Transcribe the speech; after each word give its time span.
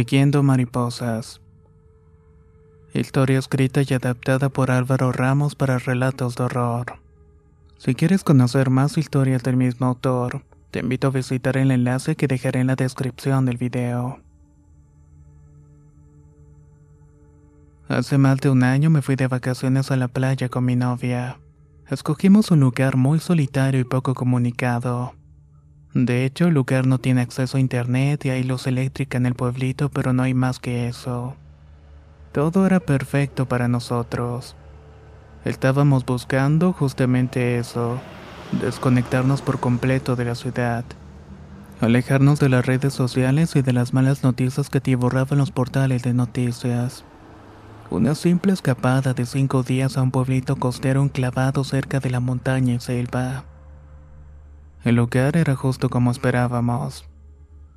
Siguiendo 0.00 0.42
mariposas. 0.42 1.42
Historia 2.94 3.38
escrita 3.38 3.82
y 3.86 3.92
adaptada 3.92 4.48
por 4.48 4.70
Álvaro 4.70 5.12
Ramos 5.12 5.54
para 5.54 5.78
relatos 5.78 6.36
de 6.36 6.44
horror. 6.44 7.00
Si 7.76 7.94
quieres 7.94 8.24
conocer 8.24 8.70
más 8.70 8.96
historias 8.96 9.42
del 9.42 9.58
mismo 9.58 9.84
autor, 9.84 10.42
te 10.70 10.78
invito 10.78 11.08
a 11.08 11.10
visitar 11.10 11.58
el 11.58 11.70
enlace 11.70 12.16
que 12.16 12.28
dejaré 12.28 12.60
en 12.60 12.68
la 12.68 12.76
descripción 12.76 13.44
del 13.44 13.58
video. 13.58 14.20
Hace 17.86 18.16
más 18.16 18.38
de 18.38 18.48
un 18.48 18.62
año 18.62 18.88
me 18.88 19.02
fui 19.02 19.16
de 19.16 19.28
vacaciones 19.28 19.90
a 19.90 19.96
la 19.96 20.08
playa 20.08 20.48
con 20.48 20.64
mi 20.64 20.76
novia. 20.76 21.40
Escogimos 21.90 22.50
un 22.50 22.60
lugar 22.60 22.96
muy 22.96 23.18
solitario 23.18 23.80
y 23.80 23.84
poco 23.84 24.14
comunicado. 24.14 25.12
De 25.94 26.24
hecho, 26.24 26.46
el 26.46 26.54
lugar 26.54 26.86
no 26.86 26.98
tiene 26.98 27.20
acceso 27.20 27.56
a 27.56 27.60
internet 27.60 28.24
y 28.24 28.30
hay 28.30 28.44
luz 28.44 28.68
eléctrica 28.68 29.18
en 29.18 29.26
el 29.26 29.34
pueblito, 29.34 29.88
pero 29.88 30.12
no 30.12 30.22
hay 30.22 30.34
más 30.34 30.60
que 30.60 30.86
eso. 30.86 31.34
Todo 32.32 32.64
era 32.64 32.78
perfecto 32.78 33.46
para 33.46 33.66
nosotros. 33.66 34.54
Estábamos 35.44 36.06
buscando 36.06 36.72
justamente 36.72 37.58
eso, 37.58 37.98
desconectarnos 38.60 39.42
por 39.42 39.58
completo 39.58 40.14
de 40.14 40.26
la 40.26 40.36
ciudad, 40.36 40.84
alejarnos 41.80 42.38
de 42.38 42.50
las 42.50 42.66
redes 42.66 42.94
sociales 42.94 43.56
y 43.56 43.62
de 43.62 43.72
las 43.72 43.92
malas 43.92 44.22
noticias 44.22 44.70
que 44.70 44.80
te 44.80 44.94
borraban 44.94 45.38
los 45.38 45.50
portales 45.50 46.02
de 46.04 46.14
noticias. 46.14 47.04
Una 47.90 48.14
simple 48.14 48.52
escapada 48.52 49.12
de 49.12 49.26
cinco 49.26 49.64
días 49.64 49.96
a 49.96 50.02
un 50.02 50.12
pueblito 50.12 50.54
costero 50.54 51.02
enclavado 51.02 51.64
cerca 51.64 51.98
de 51.98 52.10
la 52.10 52.20
montaña 52.20 52.74
y 52.74 52.80
selva. 52.80 53.49
El 54.84 54.96
lugar 54.96 55.36
era 55.36 55.56
justo 55.56 55.88
como 55.88 56.10
esperábamos. 56.10 57.04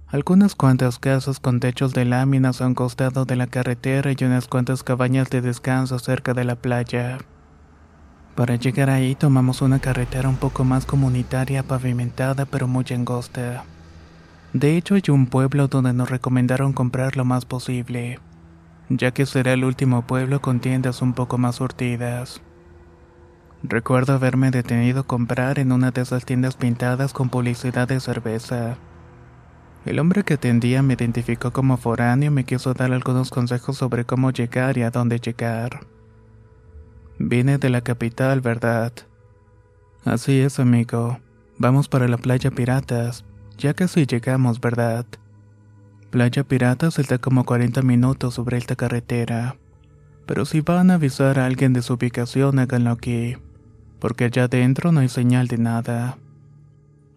Algunas 0.07 0.55
cuantas 0.55 0.99
casas 0.99 1.39
con 1.39 1.59
techos 1.59 1.93
de 1.93 2.05
láminas 2.05 2.61
a 2.61 2.67
un 2.67 2.75
costado 2.75 3.25
de 3.25 3.35
la 3.35 3.47
carretera 3.47 4.11
y 4.11 4.23
unas 4.23 4.47
cuantas 4.47 4.83
cabañas 4.83 5.29
de 5.29 5.41
descanso 5.41 5.99
cerca 5.99 6.33
de 6.33 6.43
la 6.43 6.55
playa. 6.55 7.17
Para 8.35 8.55
llegar 8.55 8.89
ahí 8.89 9.15
tomamos 9.15 9.61
una 9.61 9.79
carretera 9.79 10.29
un 10.29 10.37
poco 10.37 10.63
más 10.63 10.85
comunitaria 10.85 11.63
pavimentada 11.63 12.45
pero 12.45 12.67
muy 12.67 12.85
angosta. 12.91 13.65
De 14.53 14.77
hecho 14.77 14.95
hay 14.95 15.03
un 15.09 15.27
pueblo 15.27 15.67
donde 15.67 15.93
nos 15.93 16.09
recomendaron 16.09 16.73
comprar 16.73 17.17
lo 17.17 17.25
más 17.25 17.45
posible 17.45 18.19
ya 18.89 19.11
que 19.11 19.25
será 19.25 19.53
el 19.53 19.63
último 19.63 20.05
pueblo 20.05 20.41
con 20.41 20.59
tiendas 20.59 21.01
un 21.01 21.13
poco 21.13 21.37
más 21.37 21.55
surtidas. 21.55 22.41
Recuerdo 23.63 24.11
haberme 24.13 24.51
detenido 24.51 25.01
a 25.01 25.07
comprar 25.07 25.57
en 25.57 25.71
una 25.71 25.91
de 25.91 26.01
esas 26.01 26.25
tiendas 26.25 26.57
pintadas 26.57 27.13
con 27.13 27.29
publicidad 27.29 27.87
de 27.87 28.01
cerveza. 28.01 28.75
El 29.85 29.99
hombre 29.99 30.23
que 30.23 30.33
atendía 30.33 30.83
me 30.83 30.95
identificó 30.95 31.51
como 31.51 31.77
foráneo 31.77 32.27
y 32.27 32.33
me 32.33 32.43
quiso 32.43 32.73
dar 32.73 32.91
algunos 32.91 33.29
consejos 33.29 33.77
sobre 33.77 34.03
cómo 34.03 34.31
llegar 34.31 34.77
y 34.77 34.83
a 34.83 34.91
dónde 34.91 35.19
llegar. 35.19 35.87
Vine 37.19 37.57
de 37.57 37.69
la 37.69 37.79
capital, 37.81 38.41
¿verdad? 38.41 38.91
Así 40.03 40.41
es, 40.41 40.59
amigo. 40.59 41.19
Vamos 41.57 41.87
para 41.87 42.09
la 42.09 42.17
playa 42.17 42.51
Piratas. 42.51 43.23
Ya 43.57 43.73
casi 43.73 44.05
llegamos, 44.05 44.59
¿verdad? 44.59 45.05
Playa 46.09 46.43
Piratas 46.43 46.99
está 46.99 47.17
como 47.17 47.45
40 47.45 47.81
minutos 47.81 48.33
sobre 48.33 48.57
esta 48.57 48.75
carretera. 48.75 49.55
Pero 50.25 50.43
si 50.43 50.59
van 50.59 50.91
a 50.91 50.95
avisar 50.95 51.39
a 51.39 51.45
alguien 51.45 51.71
de 51.71 51.81
su 51.81 51.93
ubicación, 51.93 52.59
háganlo 52.59 52.91
aquí, 52.91 53.37
porque 54.03 54.25
allá 54.25 54.43
adentro 54.43 54.91
no 54.91 54.99
hay 54.99 55.07
señal 55.07 55.47
de 55.47 55.57
nada. 55.57 56.17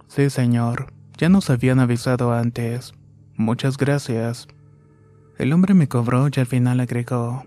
Sí, 0.06 0.30
señor, 0.30 0.92
ya 1.18 1.28
nos 1.28 1.50
habían 1.50 1.80
avisado 1.80 2.32
antes. 2.32 2.94
Muchas 3.34 3.76
gracias. 3.76 4.46
El 5.36 5.52
hombre 5.52 5.74
me 5.74 5.88
cobró 5.88 6.28
y 6.28 6.38
al 6.38 6.46
final 6.46 6.78
agregó. 6.78 7.44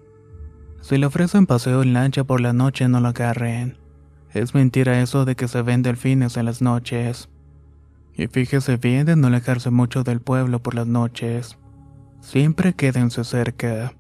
Si 0.82 0.98
le 0.98 1.06
ofrecen 1.06 1.46
paseo 1.46 1.84
en 1.84 1.94
lancha 1.94 2.26
por 2.26 2.42
la 2.42 2.52
noche, 2.52 2.90
no 2.90 3.00
lo 3.00 3.08
agarren. 3.08 3.78
Es 4.34 4.54
mentira 4.54 5.02
eso 5.02 5.24
de 5.24 5.38
que 5.38 5.48
se 5.48 5.62
ven 5.62 5.84
delfines 5.84 6.36
en 6.36 6.44
las 6.44 6.62
noches. 6.62 7.30
Y 8.16 8.28
fíjese 8.28 8.76
bien 8.76 9.06
de 9.06 9.16
no 9.16 9.28
alejarse 9.28 9.70
mucho 9.70 10.04
del 10.04 10.20
pueblo 10.20 10.62
por 10.62 10.76
las 10.76 10.88
noches. 10.88 11.58
Siempre 12.20 12.74
quédense 12.74 13.24
cerca. 13.24 13.94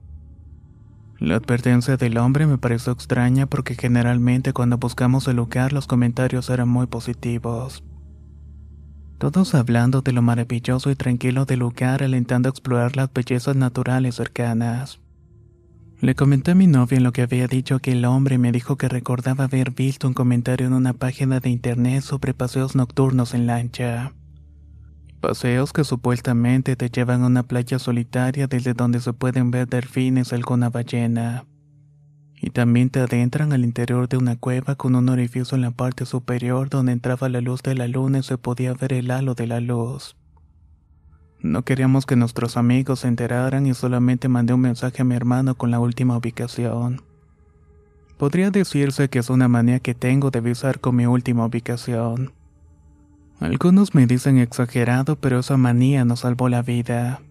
La 1.19 1.35
advertencia 1.35 1.97
del 1.97 2.17
hombre 2.17 2.47
me 2.47 2.57
pareció 2.57 2.93
extraña 2.93 3.45
porque 3.45 3.75
generalmente 3.75 4.53
cuando 4.53 4.77
buscamos 4.77 5.27
el 5.27 5.35
lugar 5.35 5.73
los 5.73 5.85
comentarios 5.85 6.49
eran 6.49 6.69
muy 6.69 6.87
positivos. 6.87 7.83
Todos 9.17 9.53
hablando 9.53 10.01
de 10.01 10.13
lo 10.13 10.21
maravilloso 10.21 10.89
y 10.91 10.95
tranquilo 10.95 11.43
del 11.43 11.59
lugar 11.59 12.03
alentando 12.03 12.47
a 12.47 12.51
explorar 12.51 12.95
las 12.95 13.11
bellezas 13.11 13.57
naturales 13.57 14.15
cercanas. 14.15 15.01
Le 15.99 16.15
comenté 16.15 16.51
a 16.51 16.55
mi 16.55 16.67
novia 16.67 17.01
lo 17.01 17.11
que 17.11 17.23
había 17.23 17.47
dicho 17.47 17.75
aquel 17.75 18.05
hombre 18.05 18.35
y 18.35 18.37
me 18.37 18.53
dijo 18.53 18.77
que 18.77 18.87
recordaba 18.87 19.43
haber 19.43 19.71
visto 19.71 20.07
un 20.07 20.13
comentario 20.13 20.67
en 20.67 20.73
una 20.73 20.93
página 20.93 21.41
de 21.41 21.49
internet 21.49 22.01
sobre 22.01 22.33
paseos 22.33 22.77
nocturnos 22.77 23.33
en 23.33 23.45
lancha. 23.45 24.13
Paseos 25.19 25.73
que 25.73 25.83
supuestamente 25.83 26.77
te 26.77 26.89
llevan 26.89 27.23
a 27.23 27.27
una 27.27 27.43
playa 27.43 27.77
solitaria 27.77 28.47
desde 28.47 28.73
donde 28.73 29.01
se 29.01 29.11
pueden 29.11 29.51
ver 29.51 29.67
delfines 29.67 30.31
o 30.31 30.35
alguna 30.35 30.69
ballena. 30.69 31.45
Y 32.41 32.51
también 32.51 32.89
te 32.89 33.01
adentran 33.01 33.51
al 33.51 33.65
interior 33.65 34.07
de 34.07 34.15
una 34.15 34.37
cueva 34.37 34.75
con 34.75 34.95
un 34.95 35.09
orificio 35.09 35.55
en 35.55 35.61
la 35.61 35.71
parte 35.71 36.05
superior 36.05 36.69
donde 36.69 36.93
entraba 36.93 37.27
la 37.27 37.41
luz 37.41 37.61
de 37.63 37.75
la 37.75 37.89
luna 37.89 38.19
y 38.19 38.23
se 38.23 38.37
podía 38.37 38.73
ver 38.73 38.93
el 38.93 39.11
halo 39.11 39.35
de 39.35 39.47
la 39.47 39.59
luz. 39.59 40.15
No 41.41 41.63
queríamos 41.63 42.05
que 42.05 42.15
nuestros 42.15 42.55
amigos 42.55 43.01
se 43.01 43.09
enteraran 43.09 43.67
y 43.67 43.73
solamente 43.73 44.29
mandé 44.29 44.53
un 44.53 44.61
mensaje 44.61 45.01
a 45.01 45.05
mi 45.05 45.15
hermano 45.15 45.55
con 45.55 45.69
la 45.69 45.81
última 45.81 46.15
ubicación. 46.15 47.01
Podría 48.17 48.51
decirse 48.51 49.09
que 49.09 49.19
es 49.19 49.29
una 49.29 49.49
manía 49.49 49.79
que 49.79 49.95
tengo 49.95 50.31
de 50.31 50.39
avisar 50.39 50.79
con 50.79 50.95
mi 50.95 51.05
última 51.05 51.45
ubicación. 51.45 52.38
Algunos 53.39 53.95
me 53.95 54.05
dicen 54.05 54.37
exagerado, 54.37 55.15
pero 55.15 55.39
esa 55.39 55.57
manía 55.57 56.05
nos 56.05 56.21
salvó 56.21 56.49
la 56.49 56.61
vida. 56.61 57.21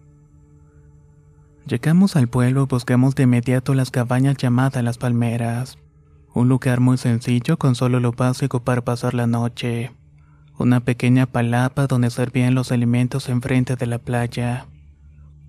Llegamos 1.67 2.15
al 2.15 2.27
pueblo 2.27 2.63
y 2.63 2.65
buscamos 2.65 3.15
de 3.15 3.23
inmediato 3.23 3.75
las 3.75 3.91
cabañas 3.91 4.37
llamadas 4.37 4.83
Las 4.83 4.97
Palmeras, 4.97 5.77
un 6.33 6.49
lugar 6.49 6.79
muy 6.79 6.97
sencillo 6.97 7.57
con 7.57 7.75
solo 7.75 7.99
lo 7.99 8.11
básico 8.11 8.63
para 8.63 8.81
pasar 8.83 9.13
la 9.13 9.27
noche 9.27 9.91
una 10.59 10.81
pequeña 10.81 11.25
palapa 11.25 11.87
donde 11.87 12.09
servían 12.09 12.53
los 12.53 12.73
alimentos 12.73 13.29
enfrente 13.29 13.77
de 13.77 13.85
la 13.85 13.97
playa, 13.97 14.67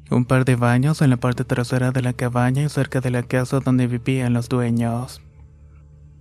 un 0.09 0.25
par 0.25 0.45
de 0.45 0.55
baños 0.55 1.03
en 1.03 1.11
la 1.11 1.17
parte 1.17 1.45
trasera 1.45 1.91
de 1.91 2.01
la 2.01 2.13
cabaña 2.13 2.63
y 2.63 2.69
cerca 2.69 3.01
de 3.01 3.11
la 3.11 3.25
casa 3.25 3.59
donde 3.59 3.89
vivían 3.89 4.33
los 4.33 4.49
dueños. 4.49 5.21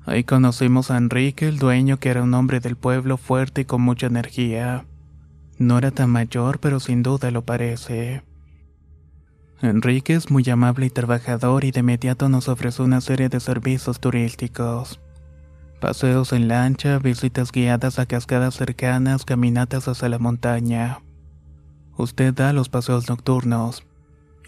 Ahí 0.09 0.23
conocimos 0.23 0.89
a 0.89 0.97
Enrique, 0.97 1.47
el 1.47 1.59
dueño 1.59 1.99
que 1.99 2.09
era 2.09 2.23
un 2.23 2.33
hombre 2.33 2.59
del 2.59 2.75
pueblo 2.75 3.15
fuerte 3.17 3.61
y 3.61 3.65
con 3.65 3.83
mucha 3.83 4.07
energía. 4.07 4.85
No 5.59 5.77
era 5.77 5.91
tan 5.91 6.09
mayor, 6.09 6.59
pero 6.59 6.79
sin 6.79 7.03
duda 7.03 7.29
lo 7.29 7.43
parece. 7.43 8.23
Enrique 9.61 10.15
es 10.15 10.31
muy 10.31 10.49
amable 10.49 10.87
y 10.87 10.89
trabajador 10.89 11.63
y 11.63 11.69
de 11.69 11.81
inmediato 11.81 12.27
nos 12.27 12.47
ofreció 12.49 12.85
una 12.85 13.01
serie 13.01 13.29
de 13.29 13.39
servicios 13.39 13.99
turísticos. 13.99 14.99
Paseos 15.79 16.33
en 16.33 16.47
lancha, 16.47 16.97
visitas 16.97 17.51
guiadas 17.51 17.99
a 17.99 18.07
cascadas 18.07 18.55
cercanas, 18.55 19.25
caminatas 19.25 19.87
hacia 19.87 20.09
la 20.09 20.17
montaña. 20.17 21.01
Usted 21.97 22.33
da 22.33 22.51
los 22.51 22.67
paseos 22.67 23.09
nocturnos, 23.09 23.85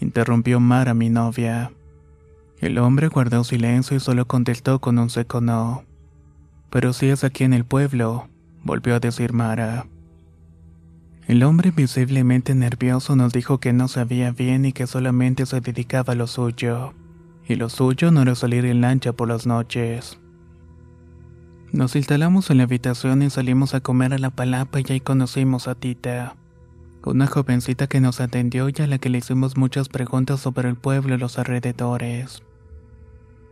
interrumpió 0.00 0.58
Mara, 0.58 0.92
mi 0.92 1.08
novia. 1.08 1.70
El 2.62 2.78
hombre 2.78 3.08
guardó 3.08 3.42
silencio 3.42 3.96
y 3.96 4.00
solo 4.00 4.28
contestó 4.28 4.80
con 4.80 4.96
un 5.00 5.10
seco 5.10 5.40
no. 5.40 5.82
Pero 6.70 6.92
si 6.92 7.08
es 7.08 7.24
aquí 7.24 7.42
en 7.42 7.54
el 7.54 7.64
pueblo, 7.64 8.28
volvió 8.62 8.94
a 8.94 9.00
decir 9.00 9.32
Mara. 9.32 9.86
El 11.26 11.42
hombre 11.42 11.72
visiblemente 11.72 12.54
nervioso 12.54 13.16
nos 13.16 13.32
dijo 13.32 13.58
que 13.58 13.72
no 13.72 13.88
sabía 13.88 14.30
bien 14.30 14.64
y 14.64 14.72
que 14.72 14.86
solamente 14.86 15.44
se 15.44 15.60
dedicaba 15.60 16.12
a 16.12 16.16
lo 16.16 16.28
suyo, 16.28 16.94
y 17.48 17.56
lo 17.56 17.68
suyo 17.68 18.12
no 18.12 18.22
era 18.22 18.36
salir 18.36 18.64
en 18.64 18.80
lancha 18.80 19.12
por 19.12 19.26
las 19.26 19.44
noches. 19.44 20.20
Nos 21.72 21.96
instalamos 21.96 22.48
en 22.50 22.58
la 22.58 22.64
habitación 22.64 23.22
y 23.22 23.30
salimos 23.30 23.74
a 23.74 23.80
comer 23.80 24.14
a 24.14 24.18
la 24.18 24.30
palapa 24.30 24.78
y 24.78 24.84
ahí 24.88 25.00
conocimos 25.00 25.66
a 25.66 25.74
Tita, 25.74 26.36
una 27.04 27.26
jovencita 27.26 27.88
que 27.88 27.98
nos 27.98 28.20
atendió 28.20 28.68
y 28.68 28.74
a 28.80 28.86
la 28.86 28.98
que 28.98 29.08
le 29.08 29.18
hicimos 29.18 29.56
muchas 29.56 29.88
preguntas 29.88 30.38
sobre 30.38 30.68
el 30.68 30.76
pueblo 30.76 31.16
y 31.16 31.18
los 31.18 31.40
alrededores. 31.40 32.44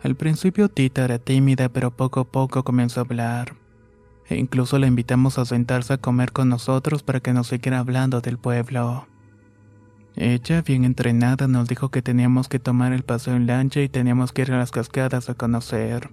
Al 0.03 0.17
principio 0.17 0.69
Tita 0.71 1.05
era 1.05 1.19
tímida, 1.19 1.69
pero 1.69 1.91
poco 1.91 2.21
a 2.21 2.25
poco 2.25 2.65
comenzó 2.65 3.01
a 3.01 3.05
hablar. 3.05 3.55
E 4.29 4.37
incluso 4.37 4.79
la 4.79 4.87
invitamos 4.87 5.39
a 5.39 5.45
sentarse 5.45 5.93
a 5.93 5.99
comer 5.99 6.33
con 6.33 6.49
nosotros 6.49 7.03
para 7.03 7.21
que 7.21 7.33
nos 7.33 7.49
siguiera 7.49 7.81
hablando 7.81 8.21
del 8.21 8.39
pueblo. 8.39 9.07
Ella, 10.17 10.63
bien 10.63 10.85
entrenada, 10.85 11.49
nos 11.49 11.69
dijo 11.69 11.91
que 11.91 12.03
teníamos 12.03 12.49
que 12.49 12.59
tomar 12.59 12.93
el 12.93 13.03
paseo 13.03 13.35
en 13.37 13.47
lancha 13.47 13.81
y 13.81 13.89
teníamos 13.89 14.33
que 14.33 14.43
ir 14.43 14.53
a 14.53 14.59
las 14.59 14.71
cascadas 14.71 15.29
a 15.29 15.35
conocer. 15.35 16.11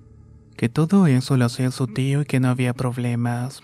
Que 0.57 0.67
todo 0.67 1.07
eso 1.07 1.37
lo 1.37 1.45
hacía 1.45 1.71
su 1.71 1.87
tío 1.87 2.21
y 2.21 2.25
que 2.25 2.39
no 2.39 2.49
había 2.49 2.73
problemas. 2.73 3.63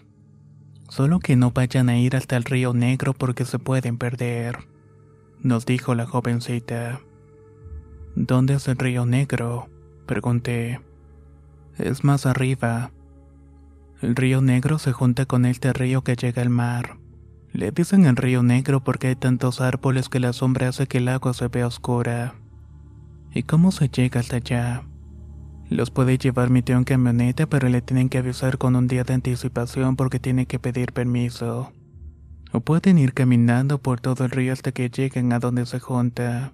Solo 0.90 1.20
que 1.20 1.36
no 1.36 1.52
vayan 1.52 1.90
a 1.90 1.98
ir 1.98 2.16
hasta 2.16 2.38
el 2.38 2.44
río 2.44 2.74
Negro 2.74 3.14
porque 3.14 3.46
se 3.46 3.60
pueden 3.60 3.98
perder. 3.98 4.60
Nos 5.42 5.66
dijo 5.66 5.96
la 5.96 6.06
jovencita. 6.06 7.02
¿Dónde 8.16 8.54
es 8.54 8.68
el 8.68 8.78
río 8.78 9.06
Negro? 9.06 9.73
Pregunté. 10.05 10.81
Es 11.77 12.03
más 12.03 12.25
arriba. 12.25 12.91
El 14.01 14.15
río 14.15 14.41
Negro 14.41 14.79
se 14.79 14.91
junta 14.91 15.25
con 15.25 15.45
este 15.45 15.71
río 15.71 16.03
que 16.03 16.15
llega 16.15 16.41
al 16.41 16.50
mar. 16.50 16.97
Le 17.53 17.71
dicen 17.71 18.05
el 18.05 18.15
río 18.15 18.44
Negro 18.44 18.83
porque 18.83 19.07
hay 19.07 19.15
tantos 19.15 19.61
árboles 19.61 20.09
que 20.09 20.19
la 20.19 20.33
sombra 20.33 20.69
hace 20.69 20.88
que 20.88 20.97
el 20.97 21.07
agua 21.07 21.33
se 21.33 21.47
vea 21.47 21.67
oscura. 21.67 22.35
¿Y 23.33 23.44
cómo 23.44 23.71
se 23.71 23.88
llega 23.89 24.19
hasta 24.19 24.35
allá? 24.38 24.83
Los 25.69 25.89
puede 25.89 26.17
llevar 26.17 26.50
mi 26.50 26.61
tío 26.61 26.77
en 26.77 26.83
camioneta, 26.83 27.47
pero 27.47 27.69
le 27.69 27.81
tienen 27.81 28.09
que 28.09 28.17
avisar 28.17 28.57
con 28.57 28.75
un 28.75 28.88
día 28.88 29.03
de 29.03 29.13
anticipación 29.13 29.95
porque 29.95 30.19
tiene 30.19 30.45
que 30.45 30.59
pedir 30.59 30.94
permiso. 30.94 31.71
O 32.51 32.59
pueden 32.59 32.97
ir 32.97 33.13
caminando 33.13 33.81
por 33.81 34.01
todo 34.01 34.25
el 34.25 34.31
río 34.31 34.53
hasta 34.53 34.71
que 34.71 34.89
lleguen 34.89 35.31
a 35.33 35.39
donde 35.39 35.65
se 35.65 35.79
junta. 35.79 36.53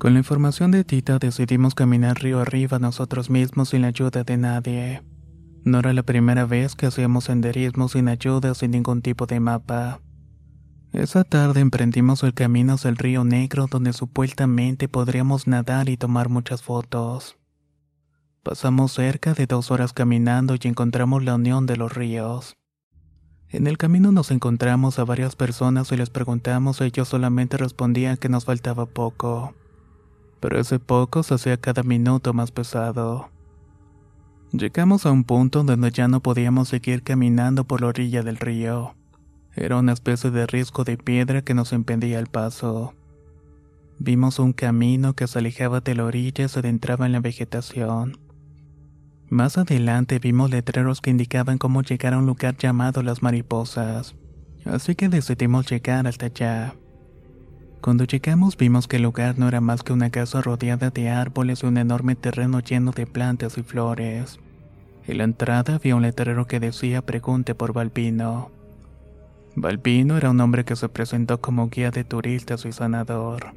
Con 0.00 0.14
la 0.14 0.20
información 0.20 0.70
de 0.70 0.82
Tita 0.82 1.18
decidimos 1.18 1.74
caminar 1.74 2.22
río 2.22 2.40
arriba 2.40 2.78
nosotros 2.78 3.28
mismos 3.28 3.68
sin 3.68 3.82
la 3.82 3.88
ayuda 3.88 4.24
de 4.24 4.38
nadie. 4.38 5.02
No 5.62 5.80
era 5.80 5.92
la 5.92 6.02
primera 6.02 6.46
vez 6.46 6.74
que 6.74 6.86
hacíamos 6.86 7.24
senderismo 7.24 7.86
sin 7.86 8.08
ayuda, 8.08 8.54
sin 8.54 8.70
ningún 8.70 9.02
tipo 9.02 9.26
de 9.26 9.40
mapa. 9.40 10.00
Esa 10.94 11.22
tarde 11.22 11.60
emprendimos 11.60 12.22
el 12.22 12.32
camino 12.32 12.72
hacia 12.72 12.88
el 12.88 12.96
río 12.96 13.24
Negro 13.24 13.66
donde 13.70 13.92
supuestamente 13.92 14.88
podríamos 14.88 15.46
nadar 15.46 15.90
y 15.90 15.98
tomar 15.98 16.30
muchas 16.30 16.62
fotos. 16.62 17.36
Pasamos 18.42 18.92
cerca 18.92 19.34
de 19.34 19.44
dos 19.44 19.70
horas 19.70 19.92
caminando 19.92 20.54
y 20.54 20.66
encontramos 20.66 21.24
la 21.24 21.34
unión 21.34 21.66
de 21.66 21.76
los 21.76 21.92
ríos. 21.92 22.56
En 23.50 23.66
el 23.66 23.76
camino 23.76 24.12
nos 24.12 24.30
encontramos 24.30 24.98
a 24.98 25.04
varias 25.04 25.36
personas 25.36 25.92
y 25.92 25.98
les 25.98 26.08
preguntamos 26.08 26.80
y 26.80 26.84
ellos 26.84 27.06
solamente 27.06 27.58
respondían 27.58 28.16
que 28.16 28.30
nos 28.30 28.46
faltaba 28.46 28.86
poco 28.86 29.54
pero 30.40 30.58
ese 30.58 30.78
poco 30.78 31.22
se 31.22 31.34
hacía 31.34 31.58
cada 31.58 31.82
minuto 31.82 32.32
más 32.32 32.50
pesado. 32.50 33.30
Llegamos 34.52 35.06
a 35.06 35.12
un 35.12 35.22
punto 35.22 35.62
donde 35.62 35.90
ya 35.92 36.08
no 36.08 36.20
podíamos 36.20 36.68
seguir 36.68 37.02
caminando 37.02 37.64
por 37.64 37.82
la 37.82 37.88
orilla 37.88 38.22
del 38.22 38.36
río. 38.36 38.94
Era 39.54 39.76
una 39.76 39.92
especie 39.92 40.30
de 40.30 40.46
risco 40.46 40.82
de 40.82 40.96
piedra 40.96 41.42
que 41.42 41.54
nos 41.54 41.72
impedía 41.72 42.18
el 42.18 42.26
paso. 42.26 42.94
Vimos 43.98 44.38
un 44.38 44.52
camino 44.52 45.14
que 45.14 45.26
se 45.26 45.38
alejaba 45.38 45.80
de 45.80 45.94
la 45.94 46.04
orilla 46.04 46.46
y 46.46 46.48
se 46.48 46.58
adentraba 46.58 47.06
en 47.06 47.12
la 47.12 47.20
vegetación. 47.20 48.18
Más 49.28 49.58
adelante 49.58 50.18
vimos 50.18 50.50
letreros 50.50 51.00
que 51.00 51.10
indicaban 51.10 51.58
cómo 51.58 51.82
llegar 51.82 52.14
a 52.14 52.18
un 52.18 52.26
lugar 52.26 52.56
llamado 52.56 53.02
Las 53.02 53.22
Mariposas, 53.22 54.16
así 54.64 54.96
que 54.96 55.08
decidimos 55.08 55.70
llegar 55.70 56.08
hasta 56.08 56.26
allá. 56.26 56.74
Cuando 57.80 58.04
llegamos 58.04 58.58
vimos 58.58 58.86
que 58.86 58.96
el 58.96 59.04
lugar 59.04 59.38
no 59.38 59.48
era 59.48 59.62
más 59.62 59.82
que 59.82 59.94
una 59.94 60.10
casa 60.10 60.42
rodeada 60.42 60.90
de 60.90 61.08
árboles 61.08 61.62
y 61.62 61.66
un 61.66 61.78
enorme 61.78 62.14
terreno 62.14 62.60
lleno 62.60 62.90
de 62.90 63.06
plantas 63.06 63.56
y 63.56 63.62
flores. 63.62 64.38
En 65.06 65.18
la 65.18 65.24
entrada 65.24 65.76
había 65.76 65.96
un 65.96 66.02
letrero 66.02 66.46
que 66.46 66.60
decía 66.60 67.00
pregunte 67.00 67.54
por 67.54 67.72
Balbino. 67.72 68.50
Balbino 69.56 70.18
era 70.18 70.30
un 70.30 70.40
hombre 70.40 70.64
que 70.66 70.76
se 70.76 70.90
presentó 70.90 71.40
como 71.40 71.70
guía 71.70 71.90
de 71.90 72.04
turistas 72.04 72.66
y 72.66 72.72
sanador. 72.72 73.54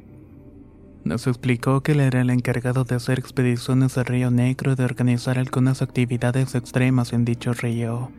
Nos 1.04 1.26
explicó 1.26 1.82
que 1.82 1.92
él 1.92 2.00
era 2.00 2.22
el 2.22 2.30
encargado 2.30 2.84
de 2.84 2.94
hacer 2.94 3.18
expediciones 3.18 3.98
al 3.98 4.06
río 4.06 4.30
Negro 4.30 4.72
y 4.72 4.74
de 4.74 4.86
organizar 4.86 5.38
algunas 5.38 5.82
actividades 5.82 6.54
extremas 6.54 7.12
en 7.12 7.26
dicho 7.26 7.52
río. 7.52 8.10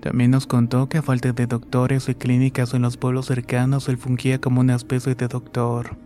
También 0.00 0.30
nos 0.30 0.46
contó 0.46 0.88
que 0.88 0.98
a 0.98 1.02
falta 1.02 1.32
de 1.32 1.46
doctores 1.46 2.08
y 2.08 2.14
clínicas 2.14 2.72
en 2.74 2.82
los 2.82 2.96
pueblos 2.96 3.26
cercanos, 3.26 3.88
él 3.88 3.98
fungía 3.98 4.40
como 4.40 4.60
una 4.60 4.76
especie 4.76 5.14
de 5.14 5.26
doctor, 5.26 5.96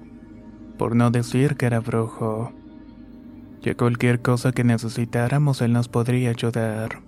por 0.78 0.96
no 0.96 1.10
decir 1.10 1.56
que 1.56 1.66
era 1.66 1.80
brujo. 1.80 2.52
Que 3.60 3.76
cualquier 3.76 4.22
cosa 4.22 4.52
que 4.52 4.64
necesitáramos 4.64 5.60
él 5.60 5.72
nos 5.72 5.88
podría 5.88 6.30
ayudar. 6.30 7.02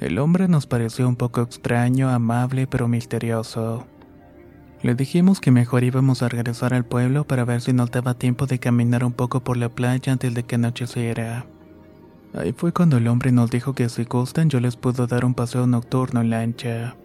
El 0.00 0.18
hombre 0.18 0.48
nos 0.48 0.66
pareció 0.66 1.06
un 1.06 1.16
poco 1.16 1.42
extraño, 1.42 2.08
amable 2.08 2.66
pero 2.66 2.88
misterioso. 2.88 3.86
Le 4.82 4.96
dijimos 4.96 5.40
que 5.40 5.52
mejor 5.52 5.84
íbamos 5.84 6.22
a 6.22 6.28
regresar 6.28 6.74
al 6.74 6.84
pueblo 6.84 7.24
para 7.24 7.44
ver 7.44 7.60
si 7.60 7.72
nos 7.72 7.92
daba 7.92 8.14
tiempo 8.14 8.46
de 8.46 8.58
caminar 8.58 9.04
un 9.04 9.12
poco 9.12 9.44
por 9.44 9.56
la 9.56 9.68
playa 9.68 10.12
antes 10.12 10.34
de 10.34 10.42
que 10.42 10.56
anocheciera. 10.56 11.46
Ahí 12.34 12.52
fue 12.52 12.72
cuando 12.72 12.96
el 12.96 13.08
hombre 13.08 13.30
nos 13.30 13.50
dijo 13.50 13.74
que 13.74 13.88
si 13.88 14.04
gustan 14.04 14.48
yo 14.48 14.58
les 14.58 14.76
puedo 14.76 15.06
dar 15.06 15.24
un 15.24 15.34
paseo 15.34 15.66
nocturno 15.66 16.22
en 16.22 16.30
lancha. 16.30 16.96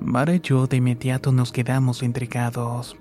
Mara 0.00 0.34
y 0.34 0.40
yo 0.40 0.66
de 0.66 0.78
inmediato 0.78 1.30
nos 1.30 1.52
quedamos 1.52 2.02
intrigados. 2.02 2.96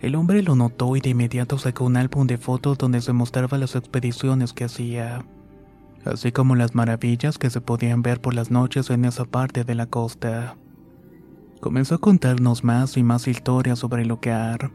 El 0.00 0.14
hombre 0.14 0.42
lo 0.42 0.54
notó 0.54 0.96
y 0.96 1.00
de 1.00 1.10
inmediato 1.10 1.58
sacó 1.58 1.84
un 1.84 1.96
álbum 1.96 2.26
de 2.26 2.38
fotos 2.38 2.78
donde 2.78 3.00
se 3.00 3.12
mostraba 3.12 3.58
las 3.58 3.74
expediciones 3.74 4.52
que 4.52 4.64
hacía, 4.64 5.24
así 6.04 6.30
como 6.30 6.54
las 6.54 6.76
maravillas 6.76 7.38
que 7.38 7.50
se 7.50 7.60
podían 7.60 8.02
ver 8.02 8.20
por 8.20 8.34
las 8.34 8.50
noches 8.50 8.90
en 8.90 9.04
esa 9.04 9.24
parte 9.24 9.64
de 9.64 9.74
la 9.74 9.86
costa. 9.86 10.56
Comenzó 11.60 11.96
a 11.96 11.98
contarnos 11.98 12.62
más 12.62 12.96
y 12.96 13.02
más 13.02 13.26
historias 13.26 13.80
sobre 13.80 14.02
el 14.02 14.08
lugar. 14.08 14.70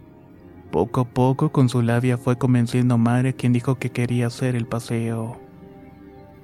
Poco 0.71 1.01
a 1.01 1.05
poco 1.05 1.51
con 1.51 1.69
su 1.69 1.81
labia 1.81 2.17
fue 2.17 2.37
convenciendo 2.37 2.95
a 2.95 2.97
Mara 2.97 3.31
quien 3.31 3.53
dijo 3.53 3.75
que 3.75 3.89
quería 3.89 4.27
hacer 4.27 4.55
el 4.55 4.65
paseo. 4.65 5.46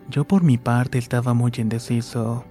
Yo 0.09 0.25
por 0.25 0.43
mi 0.43 0.57
parte 0.57 0.97
estaba 0.97 1.33
muy 1.33 1.51
indeciso. 1.57 2.45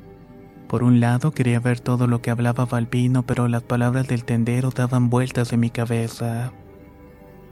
Por 0.68 0.82
un 0.82 1.00
lado 1.00 1.32
quería 1.32 1.60
ver 1.60 1.80
todo 1.80 2.06
lo 2.06 2.22
que 2.22 2.30
hablaba 2.30 2.64
Balbino, 2.64 3.24
pero 3.24 3.46
las 3.46 3.62
palabras 3.62 4.08
del 4.08 4.24
tendero 4.24 4.70
daban 4.70 5.10
vueltas 5.10 5.52
en 5.52 5.60
mi 5.60 5.70
cabeza. 5.70 6.52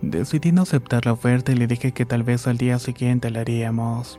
Decidí 0.01 0.53
no 0.53 0.63
aceptar 0.63 1.05
la 1.05 1.13
oferta 1.13 1.53
y 1.53 1.57
le 1.57 1.67
dije 1.67 1.93
que 1.93 2.07
tal 2.07 2.23
vez 2.23 2.47
al 2.47 2.57
día 2.57 2.79
siguiente 2.79 3.31
la 3.31 3.41
haríamos. 3.41 4.19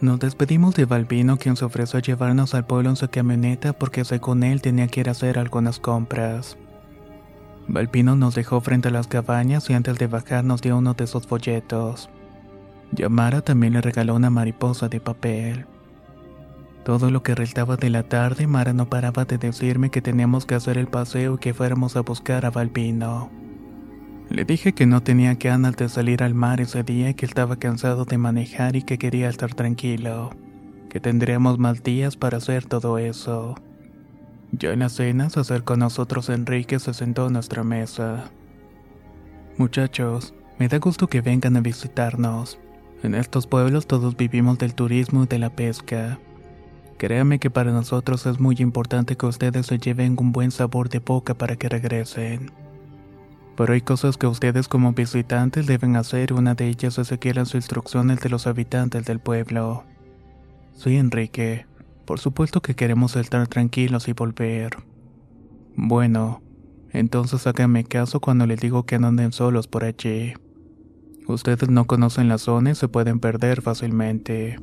Nos 0.00 0.20
despedimos 0.20 0.74
de 0.76 0.84
Balbino 0.84 1.38
quien 1.38 1.56
se 1.56 1.64
ofreció 1.64 1.98
a 1.98 2.02
llevarnos 2.02 2.54
al 2.54 2.66
pueblo 2.66 2.90
en 2.90 2.96
su 2.96 3.08
camioneta 3.08 3.72
porque 3.72 4.04
según 4.04 4.44
él 4.44 4.62
tenía 4.62 4.86
que 4.86 5.00
ir 5.00 5.08
a 5.08 5.12
hacer 5.12 5.38
algunas 5.38 5.80
compras. 5.80 6.56
Balbino 7.66 8.14
nos 8.14 8.34
dejó 8.36 8.60
frente 8.60 8.88
a 8.88 8.92
las 8.92 9.08
cabañas 9.08 9.68
y 9.68 9.72
antes 9.72 9.98
de 9.98 10.06
bajar 10.06 10.44
nos 10.44 10.62
dio 10.62 10.76
uno 10.76 10.94
de 10.94 11.06
sus 11.08 11.26
folletos. 11.26 12.08
Yamara 12.92 13.42
también 13.42 13.74
le 13.74 13.80
regaló 13.80 14.14
una 14.14 14.30
mariposa 14.30 14.88
de 14.88 15.00
papel. 15.00 15.66
Todo 16.84 17.10
lo 17.10 17.22
que 17.22 17.34
restaba 17.34 17.76
de 17.76 17.90
la 17.90 18.04
tarde, 18.04 18.46
Mara 18.46 18.72
no 18.72 18.88
paraba 18.88 19.24
de 19.24 19.38
decirme 19.38 19.90
que 19.90 20.00
teníamos 20.00 20.46
que 20.46 20.54
hacer 20.54 20.78
el 20.78 20.86
paseo 20.86 21.34
y 21.34 21.38
que 21.38 21.52
fuéramos 21.52 21.96
a 21.96 22.02
buscar 22.02 22.46
a 22.46 22.50
Balbino. 22.50 23.28
Le 24.30 24.44
dije 24.44 24.72
que 24.72 24.86
no 24.86 25.02
tenía 25.02 25.34
ganas 25.34 25.76
de 25.76 25.88
salir 25.88 26.22
al 26.22 26.34
mar 26.34 26.60
ese 26.60 26.84
día 26.84 27.12
que 27.14 27.26
estaba 27.26 27.56
cansado 27.56 28.04
de 28.04 28.18
manejar 28.18 28.76
y 28.76 28.82
que 28.82 28.98
quería 28.98 29.28
estar 29.28 29.54
tranquilo, 29.54 30.30
que 30.88 31.00
tendríamos 31.00 31.58
más 31.58 31.82
días 31.82 32.16
para 32.16 32.38
hacer 32.38 32.66
todo 32.66 32.98
eso. 32.98 33.56
Ya 34.52 34.72
en 34.72 34.78
la 34.78 34.88
cena 34.88 35.28
se 35.28 35.40
acercó 35.40 35.74
a 35.74 35.76
nosotros 35.76 36.28
Enrique 36.28 36.76
y 36.76 36.80
se 36.80 36.94
sentó 36.94 37.26
a 37.26 37.30
nuestra 37.30 37.64
mesa. 37.64 38.30
Muchachos, 39.58 40.34
me 40.58 40.68
da 40.68 40.78
gusto 40.78 41.08
que 41.08 41.20
vengan 41.20 41.56
a 41.56 41.60
visitarnos. 41.60 42.58
En 43.02 43.14
estos 43.14 43.46
pueblos 43.46 43.86
todos 43.86 44.16
vivimos 44.16 44.58
del 44.58 44.74
turismo 44.74 45.24
y 45.24 45.26
de 45.26 45.38
la 45.38 45.50
pesca. 45.50 46.18
Créame 46.98 47.38
que 47.38 47.50
para 47.50 47.72
nosotros 47.72 48.24
es 48.26 48.40
muy 48.40 48.56
importante 48.58 49.16
que 49.16 49.26
ustedes 49.26 49.66
se 49.66 49.78
lleven 49.78 50.16
un 50.18 50.32
buen 50.32 50.50
sabor 50.50 50.88
de 50.88 51.00
boca 51.00 51.34
para 51.34 51.56
que 51.56 51.68
regresen. 51.68 52.50
Pero 53.56 53.74
hay 53.74 53.82
cosas 53.82 54.16
que 54.16 54.26
ustedes 54.26 54.68
como 54.68 54.92
visitantes 54.92 55.66
deben 55.66 55.96
hacer, 55.96 56.32
una 56.32 56.54
de 56.54 56.68
ellas 56.68 56.98
es 56.98 57.08
seguir 57.08 57.36
las 57.36 57.54
instrucciones 57.54 58.20
de 58.20 58.30
los 58.30 58.46
habitantes 58.46 59.04
del 59.04 59.18
pueblo. 59.18 59.84
Sí, 60.74 60.96
Enrique, 60.96 61.66
por 62.06 62.18
supuesto 62.18 62.60
que 62.60 62.74
queremos 62.74 63.16
estar 63.16 63.46
tranquilos 63.46 64.08
y 64.08 64.12
volver. 64.12 64.76
Bueno, 65.74 66.42
entonces 66.92 67.46
háganme 67.46 67.84
caso 67.84 68.20
cuando 68.20 68.46
les 68.46 68.60
digo 68.60 68.84
que 68.84 68.98
no 68.98 69.08
anden 69.08 69.32
solos 69.32 69.68
por 69.68 69.84
allí. 69.84 70.34
Ustedes 71.26 71.68
no 71.68 71.86
conocen 71.86 72.28
la 72.28 72.38
zona 72.38 72.70
y 72.70 72.74
se 72.74 72.88
pueden 72.88 73.18
perder 73.18 73.62
fácilmente. 73.62 74.58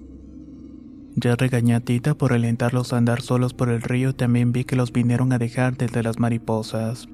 Ya 1.16 1.36
regañé 1.36 1.76
a 1.76 1.80
Tita 1.80 2.16
por 2.16 2.34
alentarlos 2.34 2.94
a 2.94 2.98
andar 2.98 3.22
solos 3.22 3.54
por 3.54 3.70
el 3.70 3.82
río 3.82 4.16
también 4.16 4.52
vi 4.52 4.64
que 4.64 4.76
los 4.76 4.92
vinieron 4.92 5.32
a 5.34 5.38
dejar 5.38 5.78
desde 5.78 6.02
las 6.02 6.20
mariposas. 6.20 7.08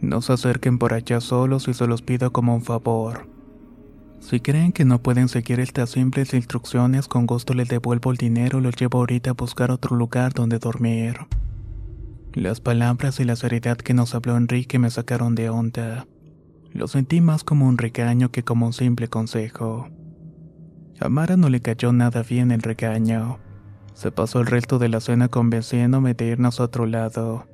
No 0.00 0.20
se 0.20 0.32
acerquen 0.32 0.78
por 0.78 0.94
allá 0.94 1.20
solos 1.20 1.68
y 1.68 1.74
se 1.74 1.86
los 1.86 2.02
pido 2.02 2.32
como 2.32 2.54
un 2.54 2.62
favor. 2.62 3.28
Si 4.20 4.40
creen 4.40 4.72
que 4.72 4.84
no 4.84 5.02
pueden 5.02 5.28
seguir 5.28 5.60
estas 5.60 5.90
simples 5.90 6.34
instrucciones, 6.34 7.08
con 7.08 7.26
gusto 7.26 7.54
les 7.54 7.68
devuelvo 7.68 8.10
el 8.10 8.18
dinero 8.18 8.58
y 8.58 8.62
los 8.62 8.76
llevo 8.76 8.98
ahorita 8.98 9.30
a 9.30 9.34
buscar 9.34 9.70
otro 9.70 9.96
lugar 9.96 10.34
donde 10.34 10.58
dormir. 10.58 11.16
Las 12.34 12.60
palabras 12.60 13.18
y 13.18 13.24
la 13.24 13.36
seriedad 13.36 13.78
que 13.78 13.94
nos 13.94 14.14
habló 14.14 14.36
Enrique 14.36 14.78
me 14.78 14.90
sacaron 14.90 15.34
de 15.34 15.48
onda. 15.48 16.06
Lo 16.72 16.86
sentí 16.86 17.20
más 17.20 17.44
como 17.44 17.66
un 17.66 17.78
regaño 17.78 18.30
que 18.30 18.44
como 18.44 18.66
un 18.66 18.72
simple 18.72 19.08
consejo. 19.08 19.88
A 21.00 21.08
Mara 21.08 21.36
no 21.36 21.48
le 21.48 21.60
cayó 21.60 21.92
nada 21.92 22.22
bien 22.22 22.50
el 22.50 22.62
regaño. 22.62 23.38
Se 23.94 24.12
pasó 24.12 24.40
el 24.40 24.46
resto 24.46 24.78
de 24.78 24.88
la 24.88 25.00
cena 25.00 25.28
convenciéndome 25.28 26.14
de 26.14 26.26
irnos 26.26 26.60
a 26.60 26.64
otro 26.64 26.86
lado, 26.86 27.46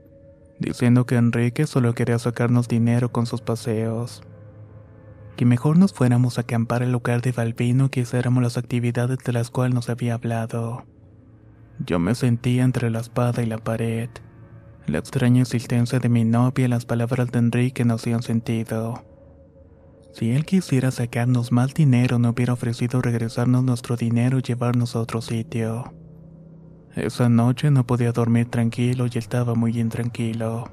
diciendo 0.58 1.06
que 1.06 1.16
Enrique 1.16 1.66
solo 1.66 1.94
quería 1.94 2.18
sacarnos 2.18 2.68
dinero 2.68 3.11
con 3.11 3.26
sus 3.26 3.40
paseos. 3.40 4.23
Que 5.37 5.44
mejor 5.44 5.78
nos 5.78 5.92
fuéramos 5.92 6.38
a 6.38 6.42
acampar 6.42 6.82
al 6.82 6.92
lugar 6.92 7.23
de 7.23 7.32
Balbino 7.32 7.90
que 7.90 8.00
hiciéramos 8.00 8.42
las 8.42 8.56
actividades 8.56 9.18
de 9.18 9.32
las 9.32 9.50
cuales 9.50 9.75
nos 9.75 9.88
había 9.88 10.14
hablado. 10.14 10.85
Yo 11.78 11.99
me 11.99 12.14
sentía 12.14 12.64
entre 12.64 12.90
la 12.90 13.00
espada 13.00 13.42
y 13.42 13.46
la 13.46 13.58
pared. 13.58 14.08
La 14.87 14.99
extraña 14.99 15.43
existencia 15.43 15.99
de 15.99 16.09
mi 16.09 16.25
novia 16.25 16.66
y 16.66 16.69
las 16.69 16.87
palabras 16.87 17.33
de 17.33 17.40
Enrique 17.40 17.85
no 17.85 17.95
hacían 17.95 18.23
sentido. 18.23 19.02
Si 20.12 20.31
él 20.31 20.47
quisiera 20.47 20.93
sacarnos 20.93 21.50
más 21.50 21.75
dinero, 21.75 22.21
no 22.21 22.31
hubiera 22.31 22.52
ofrecido 22.52 23.02
regresarnos 23.02 23.64
nuestro 23.64 23.97
dinero 23.97 24.38
y 24.38 24.43
llevarnos 24.43 24.95
a 24.95 25.00
otro 25.00 25.21
sitio. 25.21 25.93
Esa 26.95 27.28
noche 27.28 27.71
no 27.71 27.85
podía 27.85 28.12
dormir 28.12 28.49
tranquilo 28.49 29.07
y 29.12 29.19
estaba 29.19 29.55
muy 29.55 29.78
intranquilo. 29.78 30.71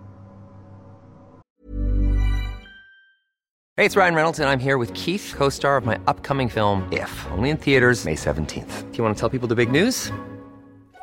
Hey, 3.75 3.85
it's 3.85 3.95
Ryan 3.95 4.13
Reynolds, 4.13 4.39
and 4.39 4.47
I'm 4.47 4.59
here 4.59 4.77
with 4.77 4.93
Keith, 4.93 5.33
co 5.35 5.49
star 5.49 5.75
of 5.75 5.85
my 5.85 5.97
upcoming 6.05 6.47
film, 6.47 6.87
If, 6.91 7.09
only 7.35 7.49
in 7.49 7.57
theaters, 7.57 8.05
May 8.05 8.13
17th. 8.15 8.91
Do 8.91 8.97
you 8.97 9.03
want 9.03 9.17
to 9.17 9.19
tell 9.19 9.29
people 9.29 9.47
the 9.47 9.55
big 9.55 9.71
news? 9.71 10.11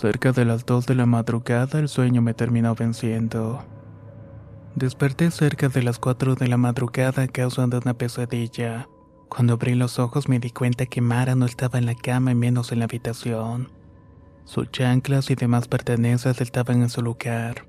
Cerca 0.00 0.32
de 0.32 0.46
las 0.46 0.64
2 0.64 0.86
de 0.86 0.94
la 0.94 1.04
madrugada 1.04 1.78
el 1.78 1.86
sueño 1.86 2.22
me 2.22 2.32
terminó 2.32 2.74
venciendo. 2.74 3.62
Desperté 4.74 5.30
cerca 5.30 5.68
de 5.68 5.82
las 5.82 5.98
4 5.98 6.36
de 6.36 6.48
la 6.48 6.56
madrugada 6.56 7.24
a 7.24 7.28
causa 7.28 7.66
de 7.66 7.76
una 7.76 7.92
pesadilla. 7.92 8.88
Cuando 9.28 9.52
abrí 9.52 9.74
los 9.74 9.98
ojos 9.98 10.26
me 10.26 10.38
di 10.38 10.52
cuenta 10.52 10.86
que 10.86 11.02
Mara 11.02 11.34
no 11.34 11.44
estaba 11.44 11.78
en 11.78 11.84
la 11.84 11.94
cama 11.94 12.30
y 12.30 12.34
menos 12.34 12.72
en 12.72 12.78
la 12.78 12.86
habitación. 12.86 13.68
Sus 14.46 14.70
chanclas 14.70 15.28
y 15.28 15.34
demás 15.34 15.68
pertenencias 15.68 16.40
estaban 16.40 16.80
en 16.80 16.88
su 16.88 17.02
lugar. 17.02 17.66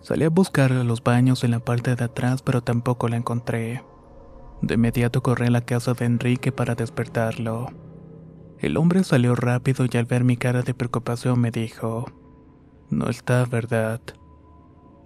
Salí 0.00 0.24
a 0.24 0.30
buscar 0.30 0.72
a 0.72 0.82
los 0.82 1.04
baños 1.04 1.44
en 1.44 1.50
la 1.50 1.60
parte 1.60 1.94
de 1.94 2.04
atrás, 2.04 2.40
pero 2.40 2.62
tampoco 2.62 3.06
la 3.06 3.18
encontré. 3.18 3.84
De 4.62 4.76
inmediato 4.76 5.22
corrí 5.22 5.48
a 5.48 5.50
la 5.50 5.60
casa 5.60 5.92
de 5.92 6.06
Enrique 6.06 6.52
para 6.52 6.74
despertarlo. 6.74 7.66
El 8.60 8.76
hombre 8.76 9.04
salió 9.04 9.36
rápido 9.36 9.86
y 9.88 9.96
al 9.96 10.06
ver 10.06 10.24
mi 10.24 10.36
cara 10.36 10.62
de 10.62 10.74
preocupación 10.74 11.38
me 11.38 11.52
dijo, 11.52 12.06
No 12.90 13.08
está, 13.08 13.44
¿verdad? 13.44 14.00